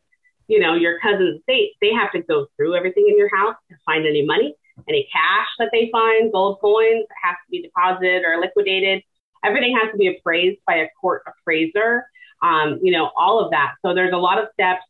you 0.50 0.60
know, 0.60 0.74
your 0.74 1.00
cousin's 1.00 1.42
they, 1.48 1.72
they 1.80 1.94
have 1.94 2.12
to 2.12 2.22
go 2.24 2.48
through 2.58 2.76
everything 2.76 3.06
in 3.08 3.18
your 3.18 3.34
house 3.34 3.56
to 3.70 3.78
find 3.86 4.06
any 4.06 4.26
money, 4.26 4.56
any 4.90 5.08
cash 5.14 5.48
that 5.60 5.70
they 5.72 5.90
find, 5.92 6.32
gold 6.32 6.60
coins 6.60 7.06
has 7.24 7.36
to 7.46 7.52
be 7.52 7.62
deposited 7.62 8.24
or 8.26 8.42
liquidated. 8.42 9.04
everything 9.46 9.78
has 9.80 9.92
to 9.92 9.98
be 9.98 10.08
appraised 10.08 10.60
by 10.68 10.76
a 10.78 10.88
court 11.00 11.24
appraiser. 11.28 12.04
Um, 12.42 12.80
you 12.82 12.92
know, 12.92 13.12
all 13.18 13.40
of 13.40 13.52
that. 13.52 13.76
So 13.86 13.94
there's 13.94 14.14
a 14.14 14.18
lot 14.18 14.40
of 14.42 14.48
steps. 14.54 14.82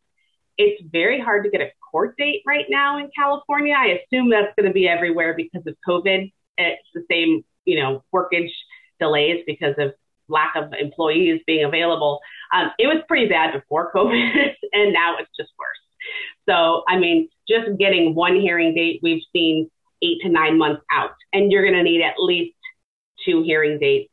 It's 0.58 0.82
very 0.92 1.20
hard 1.20 1.44
to 1.44 1.50
get 1.50 1.62
a 1.62 1.72
court 1.92 2.16
date 2.18 2.42
right 2.46 2.66
now 2.70 2.98
in 3.00 3.10
California. 3.16 3.76
I 3.76 4.00
assume 4.00 4.30
that's 4.30 4.54
going 4.56 4.68
to 4.68 4.74
be 4.74 4.88
everywhere 4.88 5.34
because 5.36 5.66
of 5.66 5.76
COVID. 5.88 6.32
It's 6.58 6.88
the 6.94 7.04
same, 7.10 7.44
you 7.66 7.82
know, 7.82 8.04
workage 8.14 8.52
delays 9.00 9.44
because 9.48 9.76
of 9.78 9.94
lack 10.30 10.54
of 10.56 10.74
employees 10.74 11.42
being 11.46 11.66
available. 11.66 12.20
Um, 12.54 12.72
it 12.80 12.88
was 12.88 13.04
pretty 13.08 13.28
bad 13.28 13.54
before 13.54 13.92
COVID, 13.96 14.54
and 14.74 14.94
now 14.94 15.18
it's 15.20 15.32
just 15.38 15.52
worse. 15.58 15.78
So, 16.48 16.84
I 16.88 16.98
mean, 16.98 17.30
just 17.48 17.78
getting 17.78 18.16
one 18.16 18.40
hearing 18.40 18.74
date, 18.74 19.00
we've 19.04 19.24
seen 19.34 19.70
eight 20.02 20.22
to 20.22 20.30
nine 20.30 20.58
months 20.58 20.82
out, 20.92 21.12
and 21.34 21.52
you're 21.52 21.64
going 21.64 21.76
to 21.76 21.84
need 21.84 22.02
at 22.02 22.16
least 22.18 22.56
two 23.26 23.44
hearing 23.44 23.80
dates 23.80 24.12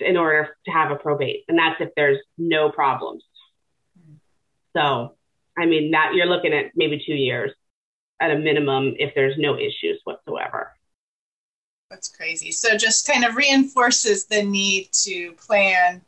in 0.00 0.16
order 0.16 0.56
to 0.64 0.70
have 0.70 0.90
a 0.90 0.96
probate, 0.96 1.44
and 1.48 1.58
that's 1.58 1.80
if 1.80 1.90
there's 1.96 2.18
no 2.36 2.70
problems. 2.70 3.24
So, 4.76 5.16
I 5.56 5.66
mean, 5.66 5.90
that 5.90 6.12
you're 6.14 6.26
looking 6.26 6.52
at 6.52 6.66
maybe 6.76 7.02
two 7.04 7.14
years 7.14 7.52
at 8.20 8.30
a 8.30 8.38
minimum 8.38 8.94
if 8.98 9.14
there's 9.14 9.36
no 9.38 9.56
issues 9.56 10.00
whatsoever. 10.04 10.72
That's 11.90 12.08
crazy. 12.08 12.52
So, 12.52 12.76
just 12.76 13.06
kind 13.06 13.24
of 13.24 13.36
reinforces 13.36 14.26
the 14.26 14.42
need 14.42 14.90
to 15.04 15.32
plan, 15.32 16.02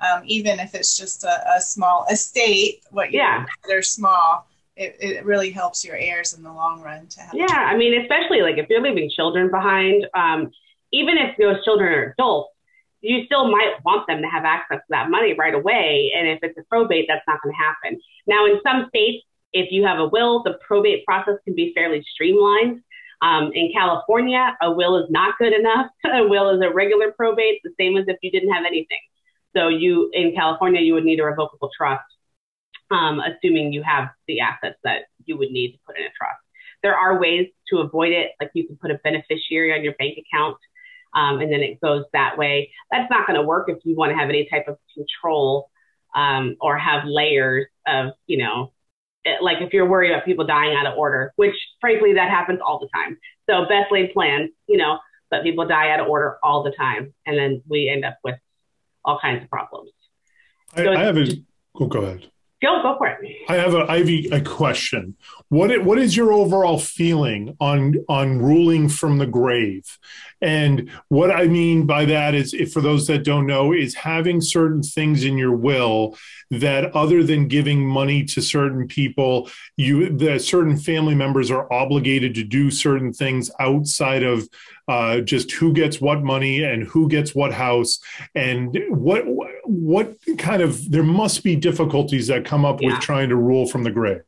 um, 0.00 0.22
even 0.26 0.60
if 0.60 0.74
it's 0.74 0.96
just 0.96 1.24
a, 1.24 1.56
a 1.56 1.60
small 1.60 2.06
estate, 2.10 2.82
what 2.90 3.12
you 3.12 3.20
yeah. 3.20 3.46
consider 3.62 3.82
small. 3.82 4.46
It, 4.76 4.96
it 5.00 5.24
really 5.24 5.50
helps 5.50 5.84
your 5.84 5.96
heirs 5.96 6.32
in 6.32 6.42
the 6.42 6.52
long 6.52 6.80
run 6.80 7.06
to 7.06 7.20
have. 7.20 7.34
Yeah, 7.34 7.46
I 7.46 7.76
mean, 7.76 8.00
especially 8.00 8.40
like 8.40 8.56
if 8.56 8.68
you're 8.70 8.80
leaving 8.80 9.10
children 9.10 9.50
behind, 9.50 10.06
um, 10.14 10.50
even 10.92 11.18
if 11.18 11.36
those 11.36 11.62
children 11.64 11.92
are 11.92 12.14
adults, 12.18 12.54
you 13.02 13.24
still 13.26 13.50
might 13.50 13.74
want 13.84 14.06
them 14.06 14.22
to 14.22 14.28
have 14.28 14.44
access 14.44 14.78
to 14.78 14.90
that 14.90 15.10
money 15.10 15.34
right 15.34 15.54
away. 15.54 16.12
And 16.16 16.28
if 16.28 16.38
it's 16.42 16.56
a 16.56 16.62
probate, 16.62 17.06
that's 17.08 17.24
not 17.26 17.42
going 17.42 17.54
to 17.54 17.58
happen. 17.58 18.00
Now, 18.26 18.46
in 18.46 18.60
some 18.62 18.86
states, 18.88 19.24
if 19.52 19.70
you 19.70 19.84
have 19.84 19.98
a 19.98 20.08
will, 20.08 20.42
the 20.42 20.58
probate 20.66 21.04
process 21.04 21.34
can 21.44 21.54
be 21.54 21.72
fairly 21.74 22.04
streamlined. 22.14 22.82
Um, 23.22 23.52
in 23.54 23.72
California, 23.72 24.56
a 24.60 24.70
will 24.70 24.96
is 24.96 25.10
not 25.10 25.38
good 25.38 25.52
enough. 25.52 25.86
a 26.04 26.26
will 26.26 26.50
is 26.50 26.60
a 26.62 26.72
regular 26.72 27.12
probate, 27.12 27.60
the 27.64 27.72
same 27.78 27.96
as 27.96 28.04
if 28.08 28.16
you 28.22 28.30
didn't 28.30 28.52
have 28.52 28.64
anything. 28.66 29.00
So 29.56 29.68
you, 29.68 30.10
in 30.12 30.34
California, 30.34 30.80
you 30.80 30.94
would 30.94 31.04
need 31.04 31.20
a 31.20 31.24
revocable 31.24 31.70
trust, 31.76 32.04
um, 32.90 33.20
assuming 33.20 33.72
you 33.72 33.82
have 33.82 34.08
the 34.26 34.40
assets 34.40 34.78
that 34.84 35.02
you 35.24 35.36
would 35.38 35.50
need 35.50 35.72
to 35.72 35.78
put 35.86 35.96
in 35.96 36.04
a 36.04 36.10
trust. 36.16 36.40
There 36.82 36.96
are 36.96 37.20
ways 37.20 37.48
to 37.68 37.78
avoid 37.78 38.12
it, 38.12 38.32
like 38.40 38.50
you 38.54 38.66
can 38.66 38.76
put 38.76 38.90
a 38.90 38.98
beneficiary 39.04 39.72
on 39.72 39.84
your 39.84 39.94
bank 39.94 40.18
account 40.18 40.56
um, 41.14 41.40
and 41.40 41.52
then 41.52 41.60
it 41.60 41.80
goes 41.80 42.04
that 42.12 42.38
way. 42.38 42.72
That's 42.90 43.10
not 43.10 43.26
going 43.26 43.38
to 43.38 43.46
work 43.46 43.68
if 43.68 43.78
you 43.84 43.94
want 43.96 44.12
to 44.12 44.16
have 44.16 44.28
any 44.28 44.48
type 44.48 44.66
of 44.68 44.78
control 44.94 45.70
um, 46.14 46.56
or 46.60 46.78
have 46.78 47.04
layers 47.04 47.66
of, 47.86 48.12
you 48.26 48.38
know, 48.38 48.72
Eh, 49.24 49.36
like 49.40 49.58
if 49.60 49.72
you're 49.72 49.88
worried 49.88 50.10
about 50.10 50.24
people 50.24 50.44
dying 50.44 50.74
out 50.74 50.86
of 50.86 50.98
order, 50.98 51.32
which 51.36 51.54
frankly 51.80 52.14
that 52.14 52.28
happens 52.28 52.60
all 52.64 52.78
the 52.78 52.88
time. 52.94 53.18
So 53.48 53.64
best 53.66 53.92
laid 53.92 54.12
plans, 54.12 54.50
you 54.66 54.76
know, 54.76 54.98
but 55.30 55.42
people 55.42 55.66
die 55.66 55.90
out 55.90 56.00
of 56.00 56.08
order 56.08 56.38
all 56.42 56.62
the 56.62 56.72
time, 56.72 57.14
and 57.26 57.38
then 57.38 57.62
we 57.68 57.88
end 57.88 58.04
up 58.04 58.18
with 58.24 58.36
all 59.04 59.18
kinds 59.20 59.42
of 59.42 59.50
problems. 59.50 59.90
I, 60.74 60.84
so 60.84 60.92
I 60.92 61.04
have 61.04 61.16
a. 61.16 61.26
Oh, 61.74 61.86
go 61.86 62.02
ahead. 62.02 62.30
Go, 62.62 62.80
go 62.80 62.96
for 62.96 63.08
it. 63.08 63.18
I 63.48 63.56
have 63.56 63.74
a 63.74 63.90
Ivy 63.90 64.28
a 64.28 64.40
question. 64.40 65.16
What 65.48 65.82
what 65.84 65.98
is 65.98 66.16
your 66.16 66.32
overall 66.32 66.78
feeling 66.78 67.56
on 67.58 67.96
on 68.08 68.38
ruling 68.38 68.88
from 68.88 69.18
the 69.18 69.26
grave? 69.26 69.98
And 70.40 70.88
what 71.08 71.32
I 71.32 71.46
mean 71.46 71.86
by 71.86 72.04
that 72.04 72.34
is, 72.34 72.54
if 72.54 72.72
for 72.72 72.80
those 72.80 73.08
that 73.08 73.24
don't 73.24 73.46
know, 73.46 73.72
is 73.72 73.94
having 73.94 74.40
certain 74.40 74.82
things 74.82 75.24
in 75.24 75.36
your 75.36 75.56
will 75.56 76.16
that, 76.50 76.94
other 76.94 77.24
than 77.24 77.48
giving 77.48 77.84
money 77.84 78.24
to 78.26 78.40
certain 78.40 78.86
people, 78.86 79.50
you 79.76 80.16
the 80.16 80.38
certain 80.38 80.76
family 80.76 81.16
members 81.16 81.50
are 81.50 81.72
obligated 81.72 82.32
to 82.36 82.44
do 82.44 82.70
certain 82.70 83.12
things 83.12 83.50
outside 83.58 84.22
of 84.22 84.48
uh, 84.86 85.20
just 85.20 85.50
who 85.52 85.72
gets 85.72 86.00
what 86.00 86.22
money 86.22 86.62
and 86.62 86.84
who 86.84 87.08
gets 87.08 87.34
what 87.34 87.52
house, 87.52 87.98
and 88.36 88.76
what 88.88 89.24
what 89.72 90.16
kind 90.38 90.62
of 90.62 90.90
there 90.90 91.02
must 91.02 91.42
be 91.42 91.56
difficulties 91.56 92.26
that 92.28 92.44
come 92.44 92.64
up 92.64 92.80
yeah. 92.80 92.92
with 92.92 93.00
trying 93.00 93.28
to 93.28 93.36
rule 93.36 93.66
from 93.66 93.84
the 93.84 93.90
grave. 93.90 94.22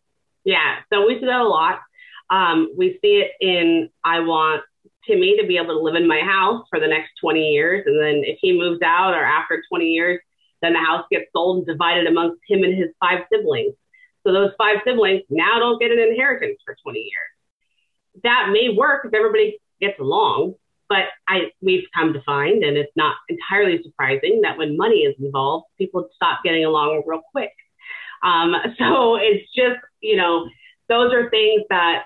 Yeah, 0.44 0.76
so 0.92 1.06
we 1.06 1.18
see 1.18 1.26
that 1.26 1.40
a 1.40 1.48
lot. 1.48 1.80
Um, 2.30 2.72
we 2.76 2.98
see 3.02 3.22
it 3.22 3.32
in 3.40 3.90
I 4.02 4.20
want 4.20 4.62
Timmy 5.06 5.36
to 5.38 5.46
be 5.46 5.56
able 5.56 5.74
to 5.74 5.80
live 5.80 5.94
in 5.94 6.08
my 6.08 6.20
house 6.20 6.66
for 6.70 6.80
the 6.80 6.86
next 6.86 7.12
20 7.20 7.40
years. 7.40 7.84
And 7.86 8.00
then 8.00 8.22
if 8.24 8.38
he 8.40 8.58
moves 8.58 8.82
out 8.82 9.14
or 9.14 9.22
after 9.22 9.62
20 9.68 9.84
years, 9.86 10.20
then 10.62 10.72
the 10.72 10.78
house 10.78 11.04
gets 11.10 11.26
sold 11.32 11.58
and 11.58 11.66
divided 11.66 12.06
amongst 12.06 12.40
him 12.48 12.62
and 12.62 12.74
his 12.74 12.88
five 13.00 13.24
siblings. 13.30 13.74
So 14.26 14.32
those 14.32 14.52
five 14.56 14.78
siblings 14.86 15.22
now 15.28 15.58
don't 15.58 15.78
get 15.78 15.90
an 15.90 15.98
inheritance 15.98 16.58
for 16.64 16.76
20 16.82 16.98
years. 16.98 18.22
That 18.22 18.50
may 18.52 18.74
work 18.74 19.04
if 19.04 19.12
everybody 19.12 19.58
gets 19.80 19.98
along, 20.00 20.54
but 20.88 21.04
I 21.28 21.50
we've 21.60 21.84
come 21.94 22.12
to 22.12 22.22
find, 22.22 22.62
and 22.62 22.76
it's 22.76 22.92
not 22.96 23.16
entirely 23.28 23.82
surprising 23.82 24.40
that 24.42 24.58
when 24.58 24.76
money 24.76 25.00
is 25.00 25.14
involved, 25.18 25.66
people 25.78 26.08
stop 26.14 26.40
getting 26.44 26.64
along 26.64 27.02
real 27.06 27.22
quick. 27.32 27.52
Um, 28.22 28.54
so 28.78 29.16
it's 29.16 29.50
just 29.54 29.80
you 30.00 30.16
know 30.16 30.48
those 30.88 31.12
are 31.12 31.30
things 31.30 31.62
that 31.70 32.04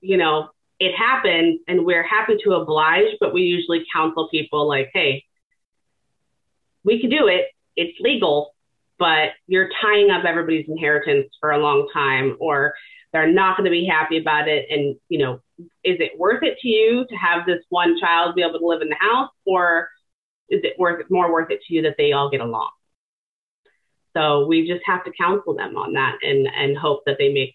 you 0.00 0.16
know 0.16 0.48
it 0.78 0.94
happened 0.94 1.60
and 1.68 1.84
we're 1.84 2.02
happy 2.02 2.36
to 2.44 2.52
oblige, 2.52 3.14
but 3.20 3.32
we 3.32 3.42
usually 3.42 3.84
counsel 3.94 4.28
people 4.30 4.68
like, 4.68 4.90
hey, 4.92 5.24
we 6.84 7.00
can 7.00 7.10
do 7.10 7.28
it. 7.28 7.46
It's 7.76 7.98
legal, 8.00 8.54
but 8.98 9.30
you're 9.46 9.70
tying 9.80 10.10
up 10.10 10.24
everybody's 10.24 10.68
inheritance 10.68 11.28
for 11.40 11.50
a 11.50 11.58
long 11.58 11.88
time, 11.92 12.36
or 12.40 12.74
they're 13.16 13.32
not 13.32 13.56
going 13.56 13.64
to 13.64 13.70
be 13.70 13.86
happy 13.86 14.18
about 14.18 14.46
it. 14.46 14.66
And, 14.68 14.94
you 15.08 15.18
know, 15.18 15.40
is 15.82 15.96
it 16.00 16.18
worth 16.18 16.42
it 16.42 16.58
to 16.60 16.68
you 16.68 17.06
to 17.08 17.16
have 17.16 17.46
this 17.46 17.64
one 17.70 17.98
child 17.98 18.34
be 18.34 18.42
able 18.42 18.58
to 18.58 18.66
live 18.66 18.82
in 18.82 18.90
the 18.90 18.96
house, 19.00 19.30
or 19.46 19.88
is 20.50 20.60
it 20.64 20.74
worth 20.78 21.02
more 21.08 21.32
worth 21.32 21.50
it 21.50 21.60
to 21.66 21.74
you 21.74 21.80
that 21.82 21.94
they 21.96 22.12
all 22.12 22.28
get 22.28 22.42
along? 22.42 22.68
So 24.14 24.44
we 24.46 24.68
just 24.68 24.82
have 24.84 25.02
to 25.04 25.12
counsel 25.18 25.54
them 25.54 25.78
on 25.78 25.94
that 25.94 26.16
and, 26.22 26.46
and 26.46 26.76
hope 26.76 27.04
that 27.06 27.16
they 27.18 27.32
make 27.32 27.54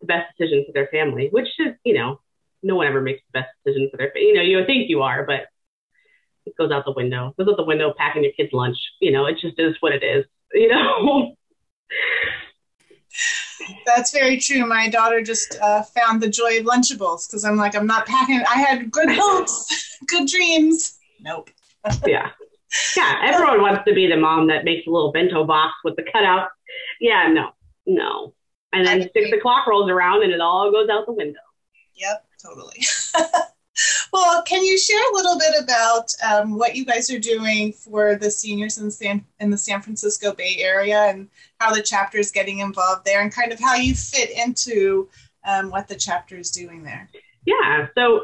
the 0.00 0.06
best 0.06 0.32
decision 0.38 0.64
for 0.66 0.72
their 0.72 0.88
family, 0.90 1.28
which 1.30 1.48
is, 1.58 1.74
you 1.84 1.92
know, 1.92 2.20
no 2.62 2.76
one 2.76 2.86
ever 2.86 3.02
makes 3.02 3.20
the 3.30 3.40
best 3.40 3.50
decision 3.66 3.90
for 3.90 3.98
their, 3.98 4.16
you 4.16 4.34
know, 4.34 4.42
you 4.42 4.64
think 4.64 4.88
you 4.88 5.02
are, 5.02 5.26
but 5.26 5.48
it 6.46 6.56
goes 6.56 6.72
out 6.72 6.86
the 6.86 6.92
window. 6.96 7.34
It 7.36 7.44
goes 7.44 7.52
out 7.52 7.58
the 7.58 7.64
window 7.64 7.92
packing 7.94 8.24
your 8.24 8.32
kid's 8.32 8.54
lunch. 8.54 8.78
You 9.02 9.12
know, 9.12 9.26
it 9.26 9.36
just 9.38 9.58
is 9.58 9.76
what 9.80 9.92
it 9.92 10.02
is. 10.02 10.24
You 10.54 10.68
know. 10.68 11.34
That's 13.86 14.12
very 14.12 14.38
true. 14.38 14.66
My 14.66 14.88
daughter 14.88 15.22
just 15.22 15.58
uh, 15.60 15.82
found 15.82 16.20
the 16.20 16.28
joy 16.28 16.58
of 16.58 16.64
Lunchables 16.64 17.28
because 17.28 17.44
I'm 17.44 17.56
like, 17.56 17.74
I'm 17.74 17.86
not 17.86 18.06
packing. 18.06 18.42
I 18.48 18.60
had 18.60 18.90
good 18.90 19.08
hopes, 19.10 19.98
good 20.06 20.28
dreams. 20.28 20.98
Nope. 21.20 21.50
yeah. 22.06 22.30
Yeah. 22.96 23.20
Everyone 23.24 23.62
wants 23.62 23.82
to 23.86 23.94
be 23.94 24.06
the 24.06 24.16
mom 24.16 24.46
that 24.48 24.64
makes 24.64 24.86
a 24.86 24.90
little 24.90 25.10
bento 25.12 25.44
box 25.44 25.74
with 25.84 25.96
the 25.96 26.04
cutout. 26.12 26.48
Yeah. 27.00 27.28
No. 27.28 27.50
No. 27.86 28.34
And 28.72 28.86
then 28.86 29.08
six 29.14 29.32
o'clock 29.32 29.66
rolls 29.66 29.90
around 29.90 30.22
and 30.22 30.32
it 30.32 30.40
all 30.40 30.70
goes 30.70 30.88
out 30.90 31.06
the 31.06 31.12
window. 31.12 31.40
Yep 31.94 32.28
totally. 32.42 32.84
well, 34.12 34.42
can 34.42 34.64
you 34.64 34.78
share 34.78 35.02
a 35.10 35.14
little 35.14 35.38
bit 35.38 35.62
about 35.62 36.12
um, 36.28 36.58
what 36.58 36.76
you 36.76 36.84
guys 36.84 37.10
are 37.10 37.18
doing 37.18 37.72
for 37.72 38.16
the 38.16 38.30
seniors 38.30 38.78
in 38.78 38.90
San 38.90 39.24
in 39.40 39.50
the 39.50 39.58
San 39.58 39.80
Francisco 39.82 40.32
Bay 40.32 40.56
Area 40.58 41.04
and 41.04 41.28
how 41.60 41.72
the 41.74 41.82
chapter 41.82 42.18
is 42.18 42.30
getting 42.30 42.58
involved 42.60 43.04
there, 43.04 43.20
and 43.20 43.32
kind 43.32 43.52
of 43.52 43.60
how 43.60 43.74
you 43.74 43.94
fit 43.94 44.30
into 44.30 45.08
um, 45.46 45.70
what 45.70 45.88
the 45.88 45.96
chapter 45.96 46.36
is 46.36 46.50
doing 46.50 46.82
there? 46.82 47.08
Yeah, 47.46 47.86
so 47.96 48.22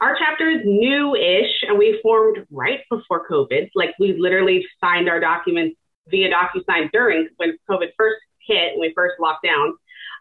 our 0.00 0.16
chapter 0.18 0.48
is 0.48 0.60
new-ish, 0.64 1.62
and 1.68 1.78
we 1.78 1.98
formed 2.02 2.46
right 2.50 2.80
before 2.90 3.26
COVID. 3.28 3.70
Like 3.74 3.94
we 3.98 4.16
literally 4.18 4.64
signed 4.80 5.08
our 5.08 5.20
documents 5.20 5.76
via 6.08 6.30
DocuSign 6.30 6.90
during 6.92 7.28
when 7.36 7.56
COVID 7.68 7.88
first 7.96 8.16
hit 8.46 8.72
and 8.72 8.80
we 8.80 8.92
first 8.94 9.14
locked 9.20 9.44
down. 9.44 9.74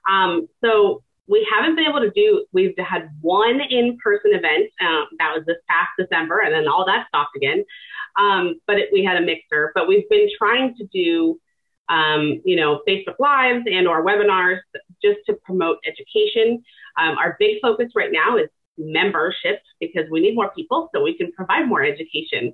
Um, 0.09 0.47
so 0.63 1.03
we 1.27 1.47
haven't 1.53 1.75
been 1.75 1.85
able 1.85 1.99
to 1.99 2.11
do, 2.11 2.45
we've 2.53 2.73
had 2.77 3.09
one 3.21 3.59
in 3.69 3.97
person 4.03 4.31
event. 4.33 4.71
Um, 4.81 5.07
that 5.19 5.35
was 5.35 5.43
this 5.45 5.57
past 5.69 5.89
December, 5.99 6.39
and 6.39 6.53
then 6.53 6.67
all 6.67 6.85
that 6.85 7.07
stopped 7.09 7.35
again. 7.35 7.65
Um, 8.17 8.59
but 8.65 8.77
it, 8.77 8.89
we 8.91 9.03
had 9.03 9.17
a 9.17 9.25
mixer. 9.25 9.71
But 9.75 9.87
we've 9.87 10.07
been 10.09 10.29
trying 10.37 10.75
to 10.75 10.87
do, 10.87 11.39
um, 11.89 12.41
you 12.45 12.55
know, 12.55 12.81
Facebook 12.87 13.19
Lives 13.19 13.65
and 13.69 13.87
or 13.87 14.05
webinars 14.05 14.59
just 15.03 15.19
to 15.27 15.33
promote 15.45 15.77
education. 15.85 16.63
Um, 16.97 17.17
our 17.17 17.35
big 17.39 17.57
focus 17.61 17.91
right 17.95 18.11
now 18.11 18.37
is 18.37 18.47
membership 18.77 19.61
because 19.79 20.05
we 20.09 20.21
need 20.21 20.35
more 20.35 20.51
people 20.55 20.89
so 20.93 21.03
we 21.03 21.17
can 21.17 21.31
provide 21.33 21.67
more 21.67 21.83
education. 21.83 22.53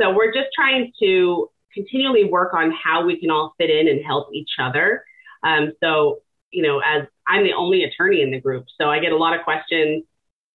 So 0.00 0.14
we're 0.14 0.32
just 0.32 0.48
trying 0.54 0.92
to 1.00 1.50
continually 1.72 2.24
work 2.24 2.54
on 2.54 2.72
how 2.72 3.04
we 3.04 3.18
can 3.20 3.30
all 3.30 3.54
fit 3.58 3.68
in 3.68 3.88
and 3.88 4.04
help 4.04 4.28
each 4.32 4.52
other. 4.60 5.04
Um, 5.42 5.72
so 5.82 6.20
you 6.54 6.62
know, 6.62 6.80
as 6.80 7.06
I'm 7.26 7.44
the 7.44 7.52
only 7.52 7.84
attorney 7.84 8.22
in 8.22 8.30
the 8.30 8.40
group, 8.40 8.66
so 8.80 8.88
I 8.88 9.00
get 9.00 9.12
a 9.12 9.16
lot 9.16 9.36
of 9.36 9.44
questions. 9.44 10.04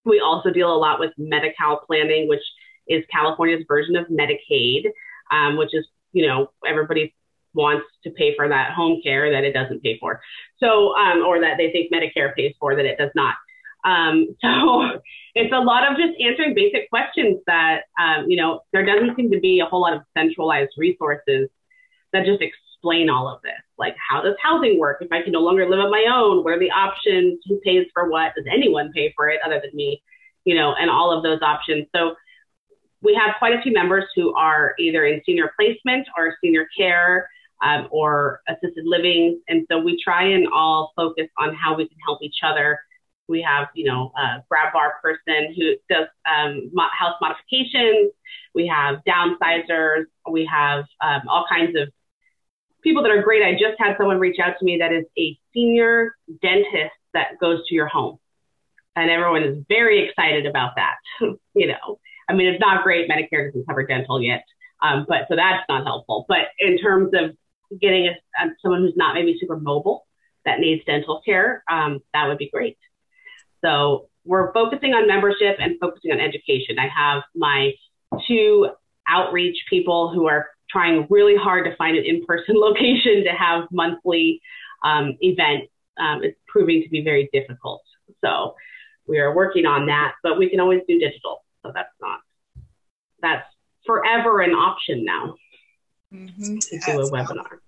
We 0.06 0.22
also 0.22 0.50
deal 0.50 0.74
a 0.74 0.78
lot 0.78 1.00
with 1.00 1.12
Medi-Cal 1.18 1.82
planning, 1.86 2.28
which 2.28 2.44
is 2.88 3.04
California's 3.12 3.66
version 3.68 3.96
of 3.96 4.08
Medicaid, 4.08 4.86
um, 5.32 5.58
which 5.58 5.74
is, 5.74 5.86
you 6.14 6.26
know, 6.26 6.52
everybody 6.68 7.14
wants 7.54 7.86
to 8.04 8.12
pay 8.12 8.36
for 8.36 8.48
that 8.48 8.72
home 8.72 9.02
care 9.04 9.32
that 9.32 9.44
it 9.44 9.54
doesn't 9.54 9.84
pay 9.84 9.98
for. 10.00 10.22
So, 10.60 10.96
um, 10.96 11.24
or 11.26 11.42
that 11.42 11.58
they 11.58 11.72
think 11.72 11.92
Medicare 11.92 12.34
pays 12.36 12.56
for 12.60 12.76
that 12.76 12.86
it 12.86 12.98
does 12.98 13.12
not. 13.16 13.36
Um, 13.84 14.36
so 14.42 15.02
it's 15.36 15.54
a 15.54 15.60
lot 15.60 15.90
of 15.90 15.98
just 15.98 16.20
answering 16.20 16.54
basic 16.54 16.90
questions 16.90 17.40
that, 17.48 17.82
um, 18.00 18.26
you 18.28 18.38
know, 18.38 18.62
there 18.74 18.86
doesn't 18.86 19.16
seem 19.16 19.32
to 19.32 19.40
be 19.40 19.60
a 19.60 19.66
whole 19.66 19.82
lot 19.82 19.94
of 19.94 20.02
centralized 20.18 20.72
resources 20.78 21.50
that 22.14 22.26
just 22.26 22.42
explain 22.80 23.10
all 23.10 23.28
of 23.28 23.42
this. 23.42 23.52
Like, 23.78 23.96
how 24.10 24.22
does 24.22 24.36
housing 24.42 24.80
work? 24.80 24.98
If 25.02 25.12
I 25.12 25.22
can 25.22 25.34
no 25.34 25.42
longer 25.42 25.70
live 25.70 25.80
on 25.80 25.92
my 25.92 26.06
own, 26.12 26.44
what 26.44 26.54
are 26.54 26.60
the 26.60 26.72
options? 26.72 27.40
Who 27.48 27.60
pays 27.60 27.88
for 27.94 28.10
what? 28.10 28.34
Does 28.36 28.46
anyone 28.52 28.92
pay 28.94 29.14
for 29.16 29.30
it 29.30 29.40
other 29.46 29.60
than 29.62 29.72
me? 29.74 30.02
You 30.46 30.56
know, 30.56 30.74
and 30.80 30.90
all 30.90 31.16
of 31.16 31.24
those 31.24 31.42
options. 31.42 31.88
So 31.96 32.16
we 33.02 33.14
have 33.16 33.36
quite 33.40 33.54
a 33.54 33.62
few 33.62 33.74
members 33.74 34.06
who 34.16 34.34
are 34.36 34.74
either 34.80 35.06
in 35.06 35.22
senior 35.26 35.52
placement 35.58 36.08
or 36.18 36.36
senior 36.42 36.68
care 36.78 37.30
um, 37.62 37.88
or 37.92 38.42
assisted 38.48 38.86
living. 38.86 39.42
And 39.48 39.66
so 39.70 39.80
we 39.80 40.02
try 40.02 40.24
and 40.24 40.48
all 40.54 40.94
focus 40.96 41.28
on 41.38 41.54
how 41.56 41.76
we 41.76 41.88
can 41.88 41.98
help 42.06 42.22
each 42.22 42.38
other. 42.44 42.80
We 43.28 43.42
have, 43.42 43.68
you 43.76 43.86
know, 43.86 44.12
a 44.18 44.44
grab 44.50 44.74
bar 44.74 44.96
person 45.02 45.54
who 45.56 45.76
does 45.90 46.08
um, 46.26 46.72
house 46.98 47.16
modifications. 47.22 48.12
We 48.56 48.68
have 48.68 49.00
downsizers. 49.08 50.06
We 50.30 50.50
have 50.52 50.86
um, 51.02 51.22
all 51.30 51.46
kinds 51.50 51.78
of 51.78 51.90
people 52.84 53.04
that 53.04 53.12
are 53.12 53.22
great. 53.22 53.44
I 53.44 53.54
just 53.54 53.78
had 53.78 53.96
someone 53.98 54.20
reach 54.20 54.38
out 54.40 54.56
to 54.60 54.66
me 54.66 54.78
that 54.80 54.92
is 54.92 55.06
a 55.18 55.38
senior 55.54 56.16
dentist 56.42 56.96
that 57.14 57.40
goes 57.40 57.66
to 57.68 57.76
your 57.76 57.88
home. 57.88 58.18
And 58.96 59.10
everyone 59.10 59.44
is 59.44 59.64
very 59.68 60.08
excited 60.08 60.46
about 60.46 60.72
that. 60.76 60.96
you 61.54 61.68
know, 61.68 62.00
I 62.30 62.34
mean, 62.34 62.48
it's 62.48 62.60
not 62.60 62.84
great. 62.84 63.10
Medicare 63.10 63.48
doesn't 63.48 63.68
cover 63.68 63.86
dental 63.86 64.22
yet. 64.22 64.44
Um, 64.82 65.06
but 65.08 65.24
so 65.30 65.36
that's 65.36 65.64
not 65.68 65.84
helpful. 65.84 66.26
But 66.28 66.50
in 66.60 66.78
terms 66.78 67.12
of 67.14 67.36
getting 67.80 68.08
a, 68.08 68.46
someone 68.62 68.82
who's 68.82 68.96
not 68.96 69.14
maybe 69.14 69.38
super 69.40 69.58
mobile 69.58 70.06
that 70.46 70.60
needs 70.60 70.84
dental 70.86 71.22
care, 71.24 71.64
um, 71.70 72.00
that 72.14 72.28
would 72.28 72.38
be 72.38 72.50
great. 72.50 72.78
So 73.64 74.10
we're 74.26 74.54
focusing 74.54 74.94
on 74.94 75.08
membership 75.08 75.58
and 75.60 75.78
focusing 75.80 76.12
on 76.12 76.20
education. 76.20 76.80
I 76.80 76.88
have 76.88 77.24
my 77.36 77.74
two 78.28 78.70
outreach 79.08 79.58
people 79.70 80.14
who 80.14 80.28
are 80.28 80.48
trying 80.70 81.08
really 81.10 81.36
hard 81.36 81.66
to 81.66 81.76
find 81.76 81.98
an 81.98 82.06
in-person 82.06 82.56
location 82.58 83.24
to 83.24 83.32
have 83.32 83.66
monthly 83.72 84.42
um, 84.84 85.18
events. 85.22 85.68
Um, 85.98 86.24
it's 86.24 86.40
proving 86.48 86.84
to 86.84 86.90
be 86.90 87.04
very 87.04 87.30
difficult. 87.34 87.84
So 88.24 88.56
we 89.08 89.20
are 89.20 89.36
working 89.36 89.66
on 89.66 89.88
that, 89.88 90.14
but 90.24 90.38
we 90.38 90.50
can 90.50 90.60
always 90.60 90.82
do 90.88 91.00
digital. 91.00 91.44
So 91.64 91.72
that's 91.74 91.90
not, 92.00 92.20
that's 93.22 93.46
forever 93.86 94.42
an 94.42 94.52
option 94.52 95.04
now 95.04 95.36
mm-hmm. 96.14 96.58
to 96.58 96.80
do 96.80 97.02
a 97.02 97.10
webinar. 97.12 97.60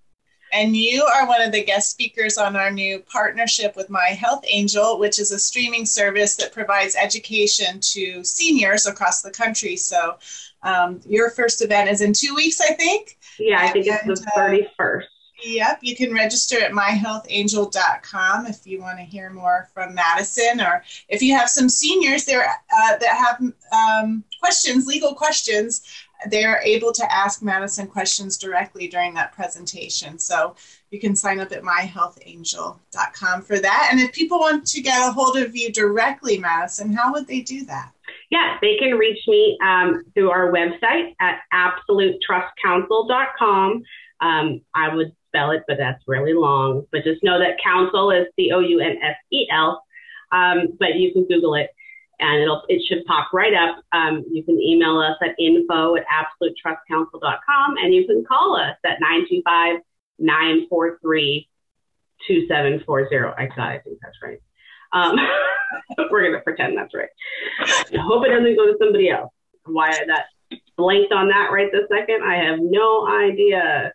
And 0.52 0.76
you 0.76 1.02
are 1.02 1.26
one 1.26 1.40
of 1.40 1.50
the 1.50 1.64
guest 1.64 1.90
speakers 1.90 2.36
on 2.36 2.56
our 2.56 2.70
new 2.70 2.98
partnership 3.10 3.74
with 3.74 3.88
My 3.88 4.08
Health 4.08 4.44
Angel, 4.46 4.98
which 4.98 5.18
is 5.18 5.32
a 5.32 5.38
streaming 5.38 5.86
service 5.86 6.36
that 6.36 6.52
provides 6.52 6.94
education 6.94 7.80
to 7.80 8.22
seniors 8.22 8.86
across 8.86 9.22
the 9.22 9.30
country. 9.30 9.76
So 9.76 10.18
um, 10.62 11.00
your 11.06 11.30
first 11.30 11.62
event 11.62 11.88
is 11.88 12.02
in 12.02 12.12
two 12.12 12.34
weeks, 12.34 12.60
I 12.60 12.74
think. 12.74 13.16
Yeah, 13.38 13.60
I 13.60 13.68
think 13.68 13.86
and, 13.86 14.10
it's 14.10 14.20
the 14.20 14.68
31st. 14.78 15.02
Uh, 15.02 15.06
Yep, 15.44 15.80
you 15.82 15.96
can 15.96 16.12
register 16.12 16.60
at 16.60 16.70
myhealthangel.com 16.70 18.46
if 18.46 18.64
you 18.64 18.80
want 18.80 18.98
to 18.98 19.04
hear 19.04 19.28
more 19.30 19.68
from 19.74 19.94
Madison, 19.94 20.60
or 20.60 20.84
if 21.08 21.20
you 21.20 21.36
have 21.36 21.48
some 21.48 21.68
seniors 21.68 22.24
there 22.24 22.44
uh, 22.44 22.96
that 22.98 23.02
have 23.02 23.52
um, 23.72 24.22
questions, 24.40 24.86
legal 24.86 25.14
questions, 25.14 25.82
they're 26.30 26.60
able 26.62 26.92
to 26.92 27.12
ask 27.12 27.42
Madison 27.42 27.86
questions 27.86 28.38
directly 28.38 28.88
during 28.88 29.12
that 29.14 29.32
presentation. 29.32 30.18
So 30.18 30.56
you 30.90 30.98
can 31.00 31.16
sign 31.16 31.40
up 31.40 31.52
at 31.52 31.62
myhealthangel.com 31.62 33.42
for 33.42 33.58
that. 33.58 33.88
And 33.90 34.00
if 34.00 34.12
people 34.12 34.38
want 34.38 34.66
to 34.66 34.80
get 34.80 35.08
a 35.08 35.12
hold 35.12 35.36
of 35.36 35.54
you 35.56 35.72
directly, 35.72 36.38
Madison, 36.38 36.92
how 36.92 37.12
would 37.12 37.26
they 37.26 37.40
do 37.40 37.64
that? 37.66 37.92
Yeah, 38.30 38.56
they 38.60 38.76
can 38.78 38.96
reach 38.96 39.20
me 39.26 39.58
um, 39.62 40.04
through 40.14 40.30
our 40.30 40.50
website 40.50 41.14
at 41.20 41.40
absolutetrustcounsel.com. 41.52 43.82
Um, 44.20 44.60
I 44.74 44.94
would 44.94 45.12
spell 45.28 45.50
it, 45.50 45.64
but 45.66 45.78
that's 45.78 46.02
really 46.06 46.34
long. 46.34 46.86
But 46.92 47.04
just 47.04 47.22
know 47.22 47.38
that 47.38 47.62
counsel 47.62 48.10
is 48.10 48.26
C 48.36 48.50
O 48.52 48.60
U 48.60 48.80
N 48.80 48.96
S 49.02 49.16
E 49.32 49.46
L. 49.50 49.82
Um, 50.30 50.76
but 50.78 50.96
you 50.96 51.12
can 51.12 51.26
Google 51.26 51.54
it 51.56 51.70
and 52.22 52.42
it'll 52.42 52.62
it 52.68 52.82
should 52.86 53.04
pop 53.04 53.32
right 53.32 53.52
up. 53.52 53.82
Um, 53.92 54.24
you 54.30 54.44
can 54.44 54.60
email 54.60 54.98
us 54.98 55.16
at 55.22 55.34
info 55.38 55.96
at 55.96 56.04
absolutetrustcounsel.com 56.06 57.76
and 57.82 57.92
you 57.92 58.06
can 58.06 58.24
call 58.24 58.56
us 58.56 58.76
at 58.84 59.00
925 59.00 59.80
943 60.18 61.48
2740. 62.26 63.16
I 63.36 63.48
thought 63.48 63.68
I 63.68 63.78
think 63.78 63.98
that's 64.00 64.16
right. 64.22 64.38
Um, 64.92 65.16
we're 66.10 66.22
going 66.22 66.32
to 66.32 66.40
pretend 66.40 66.76
that's 66.76 66.94
right. 66.94 67.08
I 67.60 67.98
hope 67.98 68.24
it 68.24 68.28
doesn't 68.28 68.56
go 68.56 68.66
to 68.66 68.76
somebody 68.78 69.10
else. 69.10 69.32
Why 69.64 69.90
that 69.90 70.26
blanked 70.76 71.12
on 71.12 71.28
that 71.28 71.50
right 71.50 71.70
this 71.72 71.88
second, 71.90 72.22
I 72.22 72.36
have 72.36 72.58
no 72.60 73.08
idea. 73.08 73.92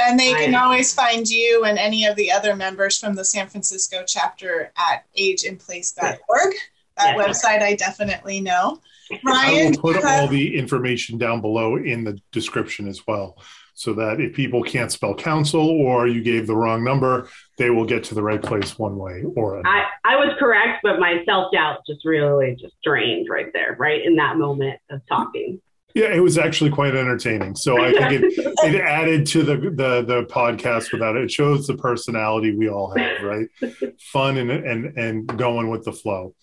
And 0.00 0.18
they 0.18 0.32
can 0.32 0.54
always 0.54 0.94
find 0.94 1.28
you 1.28 1.64
and 1.64 1.78
any 1.78 2.06
of 2.06 2.16
the 2.16 2.30
other 2.30 2.54
members 2.54 2.98
from 2.98 3.14
the 3.14 3.24
San 3.24 3.48
Francisco 3.48 4.04
chapter 4.06 4.72
at 4.76 5.04
ageinplace.org. 5.18 6.54
That 7.02 7.16
yes. 7.16 7.44
website 7.44 7.62
I 7.62 7.74
definitely 7.74 8.40
know. 8.40 8.80
Ryan, 9.24 9.66
I 9.66 9.70
will 9.70 9.78
put 9.78 10.04
all 10.04 10.28
the 10.28 10.56
information 10.56 11.18
down 11.18 11.40
below 11.40 11.76
in 11.76 12.04
the 12.04 12.18
description 12.32 12.86
as 12.86 13.06
well, 13.06 13.38
so 13.74 13.92
that 13.94 14.20
if 14.20 14.34
people 14.34 14.62
can't 14.62 14.92
spell 14.92 15.14
counsel 15.14 15.68
or 15.68 16.06
you 16.06 16.22
gave 16.22 16.46
the 16.46 16.54
wrong 16.54 16.84
number, 16.84 17.28
they 17.58 17.70
will 17.70 17.86
get 17.86 18.04
to 18.04 18.14
the 18.14 18.22
right 18.22 18.42
place 18.42 18.78
one 18.78 18.96
way 18.96 19.24
or 19.34 19.58
another. 19.58 19.68
I, 19.68 20.12
I 20.12 20.16
was 20.16 20.34
correct, 20.38 20.80
but 20.82 21.00
my 21.00 21.24
self 21.24 21.52
doubt 21.52 21.80
just 21.86 22.04
really 22.04 22.56
just 22.60 22.74
drained 22.84 23.28
right 23.28 23.52
there, 23.52 23.76
right 23.78 24.04
in 24.04 24.16
that 24.16 24.36
moment 24.36 24.78
of 24.90 25.00
talking. 25.08 25.60
Yeah, 25.94 26.14
it 26.14 26.20
was 26.20 26.38
actually 26.38 26.70
quite 26.70 26.94
entertaining. 26.94 27.56
So 27.56 27.82
I 27.82 27.92
think 27.92 28.22
it, 28.22 28.24
it 28.38 28.80
added 28.80 29.26
to 29.28 29.42
the, 29.42 29.56
the 29.56 30.02
the 30.02 30.26
podcast 30.30 30.92
without 30.92 31.16
it. 31.16 31.24
It 31.24 31.30
shows 31.30 31.66
the 31.66 31.76
personality 31.76 32.54
we 32.54 32.68
all 32.68 32.94
have, 32.96 33.22
right? 33.22 33.48
Fun 34.12 34.36
and 34.36 34.50
and 34.50 34.96
and 34.96 35.38
going 35.38 35.68
with 35.68 35.84
the 35.84 35.92
flow. 35.92 36.34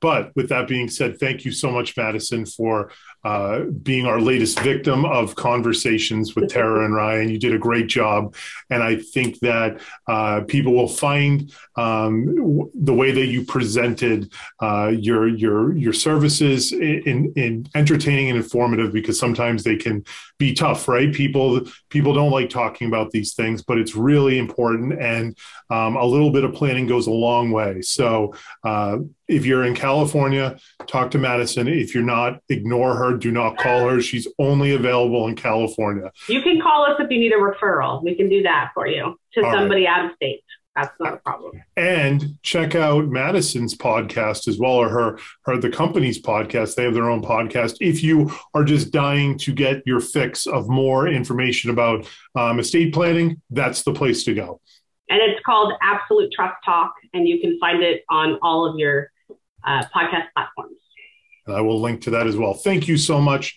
But 0.00 0.32
with 0.36 0.48
that 0.50 0.68
being 0.68 0.88
said, 0.88 1.18
thank 1.18 1.44
you 1.44 1.52
so 1.52 1.70
much, 1.70 1.96
Madison, 1.96 2.44
for 2.44 2.90
uh, 3.24 3.64
being 3.82 4.06
our 4.06 4.20
latest 4.20 4.60
victim 4.60 5.04
of 5.04 5.34
conversations 5.34 6.36
with 6.36 6.48
Tara 6.48 6.84
and 6.84 6.94
Ryan. 6.94 7.28
You 7.28 7.38
did 7.38 7.54
a 7.54 7.58
great 7.58 7.88
job. 7.88 8.34
And 8.70 8.82
I 8.82 8.96
think 8.96 9.40
that 9.40 9.80
uh, 10.06 10.42
people 10.46 10.74
will 10.74 10.88
find 10.88 11.52
um, 11.76 12.70
the 12.74 12.94
way 12.94 13.10
that 13.10 13.26
you 13.26 13.44
presented 13.44 14.32
uh, 14.60 14.92
your, 14.96 15.26
your, 15.26 15.76
your 15.76 15.92
services 15.92 16.72
in, 16.72 17.32
in 17.34 17.66
entertaining 17.74 18.28
and 18.28 18.36
informative 18.36 18.92
because 18.92 19.18
sometimes 19.18 19.64
they 19.64 19.76
can 19.76 20.04
be 20.38 20.54
tough, 20.54 20.86
right? 20.86 21.12
People, 21.12 21.62
people 21.90 22.12
don't 22.12 22.30
like 22.30 22.50
talking 22.50 22.86
about 22.86 23.10
these 23.10 23.34
things, 23.34 23.62
but 23.62 23.78
it's 23.78 23.96
really 23.96 24.38
important. 24.38 25.00
And 25.00 25.36
um, 25.70 25.96
a 25.96 26.04
little 26.04 26.30
bit 26.30 26.44
of 26.44 26.52
planning 26.54 26.86
goes 26.86 27.06
a 27.06 27.12
long 27.12 27.50
way. 27.50 27.82
So 27.82 28.34
uh, 28.64 28.98
if 29.28 29.44
you're 29.44 29.64
in 29.64 29.74
California, 29.74 30.58
talk 30.86 31.10
to 31.12 31.18
Madison. 31.18 31.68
If 31.68 31.94
you're 31.94 32.04
not, 32.04 32.40
ignore 32.48 32.94
her 32.94 33.16
do 33.16 33.30
not 33.30 33.56
call 33.58 33.88
her. 33.88 34.00
She's 34.00 34.28
only 34.38 34.74
available 34.74 35.26
in 35.28 35.34
California. 35.34 36.12
You 36.28 36.42
can 36.42 36.60
call 36.60 36.86
us 36.86 36.96
if 36.98 37.10
you 37.10 37.18
need 37.18 37.32
a 37.32 37.36
referral. 37.36 38.02
We 38.02 38.14
can 38.14 38.28
do 38.28 38.42
that 38.42 38.70
for 38.74 38.86
you 38.86 39.18
to 39.34 39.44
All 39.44 39.52
somebody 39.52 39.86
right. 39.86 39.98
out 39.98 40.06
of 40.06 40.16
state. 40.16 40.42
That's 40.76 40.92
not 41.00 41.14
a 41.14 41.16
problem. 41.16 41.62
And 41.78 42.38
check 42.42 42.74
out 42.74 43.06
Madison's 43.06 43.74
podcast 43.74 44.46
as 44.46 44.58
well, 44.58 44.74
or 44.74 44.90
her, 44.90 45.18
her 45.46 45.56
the 45.56 45.70
company's 45.70 46.20
podcast. 46.20 46.74
They 46.74 46.84
have 46.84 46.92
their 46.92 47.08
own 47.08 47.22
podcast. 47.22 47.78
If 47.80 48.02
you 48.02 48.30
are 48.52 48.62
just 48.62 48.90
dying 48.90 49.38
to 49.38 49.54
get 49.54 49.82
your 49.86 50.00
fix 50.00 50.46
of 50.46 50.68
more 50.68 51.08
information 51.08 51.70
about 51.70 52.06
um, 52.34 52.60
estate 52.60 52.92
planning, 52.92 53.40
that's 53.48 53.84
the 53.84 53.94
place 53.94 54.24
to 54.24 54.34
go. 54.34 54.60
And 55.08 55.20
it's 55.22 55.40
called 55.44 55.72
Absolute 55.82 56.32
Trust 56.32 56.56
Talk, 56.64 56.94
and 57.14 57.28
you 57.28 57.40
can 57.40 57.58
find 57.60 57.82
it 57.82 58.04
on 58.10 58.38
all 58.42 58.66
of 58.66 58.78
your 58.78 59.12
uh, 59.64 59.84
podcast 59.94 60.26
platforms. 60.34 60.76
I 61.46 61.60
will 61.60 61.80
link 61.80 62.00
to 62.02 62.10
that 62.10 62.26
as 62.26 62.36
well. 62.36 62.54
Thank 62.54 62.88
you 62.88 62.96
so 62.96 63.20
much. 63.20 63.56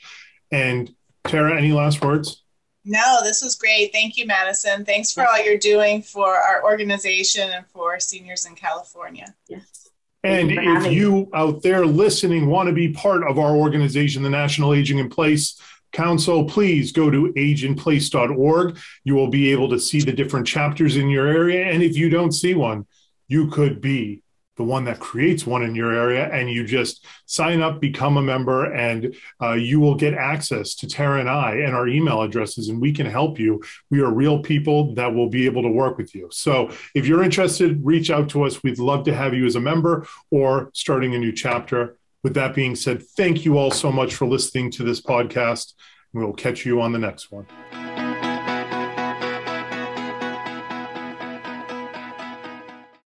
And 0.51 0.93
Tara, 1.25 1.57
any 1.57 1.71
last 1.71 2.03
words? 2.03 2.43
No, 2.85 3.19
this 3.23 3.41
was 3.41 3.55
great. 3.55 3.91
Thank 3.91 4.17
you, 4.17 4.25
Madison. 4.25 4.85
Thanks 4.85 5.11
for 5.11 5.27
all 5.27 5.43
you're 5.43 5.57
doing 5.57 6.01
for 6.01 6.35
our 6.35 6.63
organization 6.63 7.49
and 7.49 7.65
for 7.67 7.99
seniors 7.99 8.45
in 8.45 8.55
California. 8.55 9.33
Yes. 9.47 9.89
And 10.23 10.51
if 10.51 10.91
you 10.91 11.29
out 11.33 11.61
there 11.61 11.85
listening 11.85 12.47
want 12.47 12.67
to 12.67 12.73
be 12.73 12.89
part 12.89 13.23
of 13.23 13.39
our 13.39 13.55
organization, 13.55 14.21
the 14.21 14.29
National 14.29 14.73
Aging 14.73 14.97
in 14.97 15.09
Place 15.09 15.61
Council, 15.91 16.45
please 16.45 16.91
go 16.91 17.09
to 17.09 17.33
ageinplace.org. 17.33 18.77
You 19.03 19.15
will 19.15 19.29
be 19.29 19.51
able 19.51 19.69
to 19.69 19.79
see 19.79 20.01
the 20.01 20.13
different 20.13 20.47
chapters 20.47 20.97
in 20.97 21.09
your 21.09 21.27
area. 21.27 21.65
And 21.65 21.81
if 21.81 21.97
you 21.97 22.09
don't 22.09 22.31
see 22.31 22.53
one, 22.53 22.85
you 23.27 23.47
could 23.47 23.81
be 23.81 24.23
the 24.59 24.63
one 24.65 24.83
that 24.83 24.99
creates 24.99 25.47
one 25.47 25.63
in 25.63 25.73
your 25.73 25.93
area, 25.93 26.29
and 26.33 26.51
you 26.51 26.65
just 26.65 27.05
sign 27.25 27.61
up, 27.61 27.79
become 27.79 28.17
a 28.17 28.21
member, 28.21 28.73
and 28.73 29.15
uh, 29.41 29.53
you 29.53 29.79
will 29.79 29.95
get 29.95 30.13
access 30.13 30.75
to 30.75 30.85
Tara 30.85 31.21
and 31.21 31.29
I 31.29 31.53
and 31.53 31.73
our 31.73 31.87
email 31.87 32.21
addresses, 32.21 32.67
and 32.67 32.81
we 32.81 32.91
can 32.91 33.05
help 33.05 33.39
you. 33.39 33.63
We 33.89 34.01
are 34.01 34.11
real 34.11 34.39
people 34.39 34.93
that 34.95 35.15
will 35.15 35.29
be 35.29 35.45
able 35.45 35.61
to 35.61 35.69
work 35.69 35.97
with 35.97 36.13
you. 36.13 36.27
So 36.33 36.71
if 36.93 37.07
you're 37.07 37.23
interested, 37.23 37.79
reach 37.85 38.11
out 38.11 38.27
to 38.31 38.43
us. 38.43 38.61
We'd 38.61 38.79
love 38.79 39.05
to 39.05 39.15
have 39.15 39.33
you 39.33 39.45
as 39.45 39.55
a 39.55 39.61
member 39.61 40.05
or 40.29 40.71
starting 40.73 41.15
a 41.15 41.19
new 41.19 41.31
chapter. 41.31 41.95
With 42.23 42.33
that 42.33 42.53
being 42.53 42.75
said, 42.75 43.03
thank 43.15 43.45
you 43.45 43.57
all 43.57 43.71
so 43.71 43.91
much 43.91 44.15
for 44.15 44.25
listening 44.25 44.71
to 44.71 44.83
this 44.83 45.01
podcast. 45.01 45.73
We 46.13 46.23
will 46.23 46.33
catch 46.33 46.65
you 46.65 46.81
on 46.81 46.91
the 46.91 46.99
next 46.99 47.31
one. 47.31 47.45